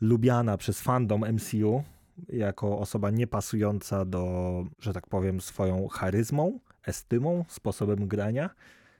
lubiana 0.00 0.56
przez 0.56 0.80
fandom 0.80 1.24
MCU, 1.32 1.82
jako 2.28 2.78
osoba 2.78 3.10
niepasująca 3.10 4.04
do, 4.04 4.64
że 4.78 4.92
tak 4.92 5.06
powiem, 5.06 5.40
swoją 5.40 5.88
charyzmą, 5.88 6.58
estymą, 6.86 7.44
sposobem 7.48 8.08
grania 8.08 8.50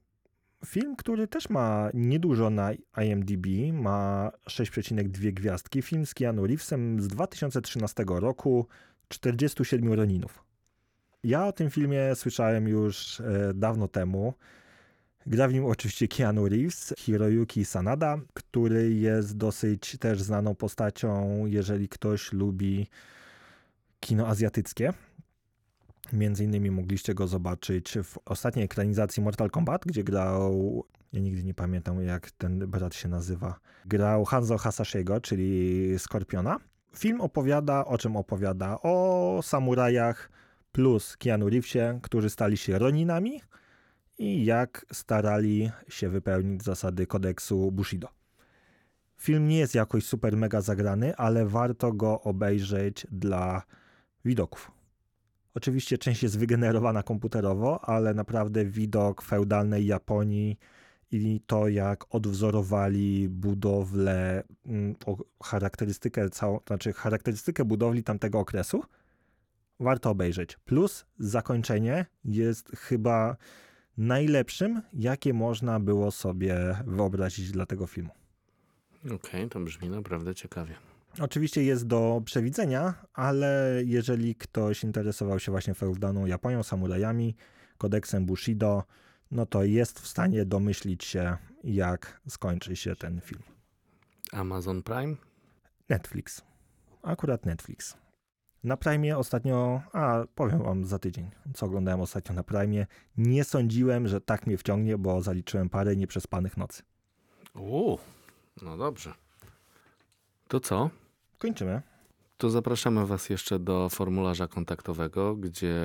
Film, 0.67 0.97
który 0.97 1.29
też 1.29 1.51
ma 1.51 1.91
niedużo 1.95 2.51
na 2.51 2.73
IMDb, 3.05 3.47
ma 3.73 4.31
6,2 4.49 5.33
gwiazdki. 5.33 5.83
Film 5.83 6.07
z 6.07 6.15
Keanu 6.15 6.47
Reevesem 6.47 7.01
z 7.01 7.09
2013 7.09 8.05
roku, 8.09 8.67
47 9.09 9.93
Roninów. 9.93 10.44
Ja 11.25 11.47
o 11.47 11.53
tym 11.53 11.71
filmie 11.71 12.15
słyszałem 12.15 12.69
już 12.69 13.21
e, 13.21 13.55
dawno 13.55 13.89
temu. 13.89 14.35
Gra 15.27 15.49
w 15.49 15.53
nim 15.53 15.65
oczywiście 15.65 16.09
Keanu 16.09 16.49
Reeves, 16.49 16.95
Hiroyuki 16.99 17.65
Sanada, 17.65 18.19
który 18.35 18.95
jest 18.95 19.37
dosyć 19.37 19.97
też 20.01 20.23
znaną 20.23 20.55
postacią, 20.55 21.43
jeżeli 21.47 21.89
ktoś 21.89 22.33
lubi 22.33 22.87
kino 24.01 24.27
azjatyckie. 24.27 24.93
Między 26.13 26.45
innymi 26.45 26.71
mogliście 26.71 27.15
go 27.15 27.27
zobaczyć 27.27 27.99
w 28.05 28.19
ostatniej 28.25 28.65
ekranizacji 28.65 29.23
Mortal 29.23 29.51
Kombat, 29.51 29.83
gdzie 29.87 30.05
grał, 30.05 30.85
ja 31.13 31.21
nigdy 31.21 31.45
nie 31.45 31.55
pamiętam 31.55 32.03
jak 32.03 32.31
ten 32.31 32.59
brat 32.59 32.95
się 32.95 33.09
nazywa, 33.09 33.61
grał 33.87 34.25
Hanzo 34.25 34.59
Hasashiego, 34.59 35.21
czyli 35.21 35.95
Skorpiona. 35.99 36.59
Film 36.97 37.21
opowiada, 37.21 37.85
o 37.85 37.99
czym 37.99 38.17
opowiada? 38.17 38.79
O 38.83 39.41
samurajach 39.43 40.31
plus 40.75 41.17
Keanu 41.17 41.49
Reevesie, 41.49 41.99
którzy 42.03 42.31
stali 42.31 42.57
się 42.57 42.79
Roninami 42.79 43.41
i 44.19 44.45
jak 44.45 44.87
starali 44.93 45.71
się 45.89 46.09
wypełnić 46.09 46.63
zasady 46.63 47.07
kodeksu 47.07 47.73
Bushido. 47.73 48.09
Film 49.17 49.49
nie 49.49 49.59
jest 49.59 49.75
jakoś 49.75 50.07
super 50.07 50.37
mega 50.37 50.61
zagrany, 50.61 51.17
ale 51.17 51.47
warto 51.47 51.93
go 51.93 52.21
obejrzeć 52.21 53.07
dla 53.11 53.63
widoków. 54.25 54.71
Oczywiście 55.55 55.99
część 55.99 56.23
jest 56.23 56.39
wygenerowana 56.39 57.03
komputerowo, 57.03 57.85
ale 57.85 58.15
naprawdę 58.15 58.65
widok 58.65 59.23
feudalnej 59.23 59.87
Japonii 59.87 60.59
i 61.11 61.41
to, 61.47 61.69
jak 61.69 62.15
odwzorowali 62.15 63.29
budowlę, 63.29 64.43
mm, 64.67 64.95
charakterystykę, 65.43 66.31
całą, 66.31 66.61
znaczy 66.67 66.93
charakterystykę 66.93 67.65
budowli 67.65 68.03
tamtego 68.03 68.39
okresu, 68.39 68.83
warto 69.81 70.11
obejrzeć. 70.11 70.57
Plus 70.65 71.07
zakończenie 71.19 72.07
jest 72.25 72.71
chyba 72.77 73.37
najlepszym, 73.97 74.83
jakie 74.93 75.35
można 75.35 75.81
było 75.81 76.11
sobie 76.11 76.57
wyobrazić 76.87 77.51
dla 77.51 77.67
tego 77.67 77.87
filmu. 77.87 78.11
Okej, 79.15 79.49
to 79.49 79.61
brzmi 79.61 79.89
naprawdę 79.89 80.35
ciekawie. 80.35 80.75
Oczywiście 81.21 81.65
jest 81.65 81.87
do 81.87 82.23
przewidzenia, 82.25 82.95
ale 83.13 83.81
jeżeli 83.85 84.35
ktoś 84.35 84.85
interesował 84.85 85.39
się 85.41 85.53
właśnie 85.53 85.75
feudalną 85.75 86.27
Japonią, 86.27 86.63
samurajami, 86.63 87.37
kodeksem 87.79 88.27
Bushido, 88.27 88.85
no 89.31 89.47
to 89.47 89.65
jest 89.65 90.01
w 90.01 90.07
stanie 90.07 90.45
domyślić 90.45 91.05
się, 91.05 91.37
jak 91.65 92.21
skończy 92.29 92.77
się 92.77 92.97
ten 92.97 93.21
film. 93.21 93.43
Amazon 94.33 94.83
Prime? 94.83 95.17
Netflix. 95.89 96.43
Akurat 97.03 97.47
Netflix. 97.47 97.97
Na 98.64 98.77
Prime 98.77 99.18
ostatnio, 99.18 99.83
a 99.92 100.24
powiem 100.35 100.62
wam 100.62 100.85
za 100.85 100.98
tydzień, 100.98 101.31
co 101.55 101.66
oglądałem 101.66 102.00
ostatnio 102.00 102.35
na 102.35 102.42
Prime. 102.42 102.87
Nie 103.16 103.44
sądziłem, 103.44 104.09
że 104.09 104.20
tak 104.20 104.46
mnie 104.46 104.59
wciągnie, 104.59 104.98
bo 104.98 105.22
zaliczyłem 105.22 105.70
parę 105.70 105.96
nieprzespanych 105.96 106.57
nocy. 106.57 106.83
Uuu, 107.55 107.98
no 108.62 108.77
dobrze. 108.77 109.14
To 110.48 110.61
co? 110.61 110.90
Kończymy. 111.38 111.83
To 112.37 112.50
zapraszamy 112.50 113.07
Was 113.07 113.31
jeszcze 113.31 113.59
do 113.59 113.88
formularza 113.88 114.48
kontaktowego, 114.48 115.37
gdzie 115.37 115.77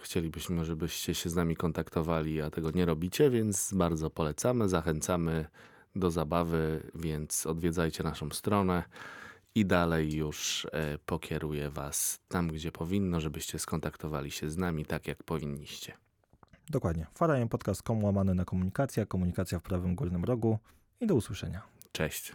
chcielibyśmy, 0.00 0.64
żebyście 0.64 1.14
się 1.14 1.30
z 1.30 1.34
nami 1.34 1.56
kontaktowali, 1.56 2.40
a 2.40 2.50
tego 2.50 2.70
nie 2.70 2.84
robicie, 2.84 3.30
więc 3.30 3.74
bardzo 3.74 4.10
polecamy, 4.10 4.68
zachęcamy 4.68 5.46
do 5.96 6.10
zabawy, 6.10 6.90
więc 6.94 7.46
odwiedzajcie 7.46 8.04
naszą 8.04 8.30
stronę 8.30 8.82
i 9.56 9.66
dalej 9.66 10.14
już 10.14 10.66
e, 10.72 10.98
pokieruję 10.98 11.70
Was 11.70 12.20
tam, 12.28 12.48
gdzie 12.48 12.72
powinno, 12.72 13.20
żebyście 13.20 13.58
skontaktowali 13.58 14.30
się 14.30 14.50
z 14.50 14.56
nami 14.56 14.86
tak, 14.86 15.06
jak 15.06 15.22
powinniście. 15.22 15.92
Dokładnie. 16.70 17.06
Farajem 17.14 17.48
podcast.com 17.48 18.04
łamane 18.04 18.34
na 18.34 18.44
komunikacja, 18.44 19.06
komunikacja 19.06 19.58
w 19.58 19.62
prawym 19.62 19.94
górnym 19.94 20.24
rogu 20.24 20.58
i 21.00 21.06
do 21.06 21.14
usłyszenia. 21.14 21.62
Cześć. 21.92 22.32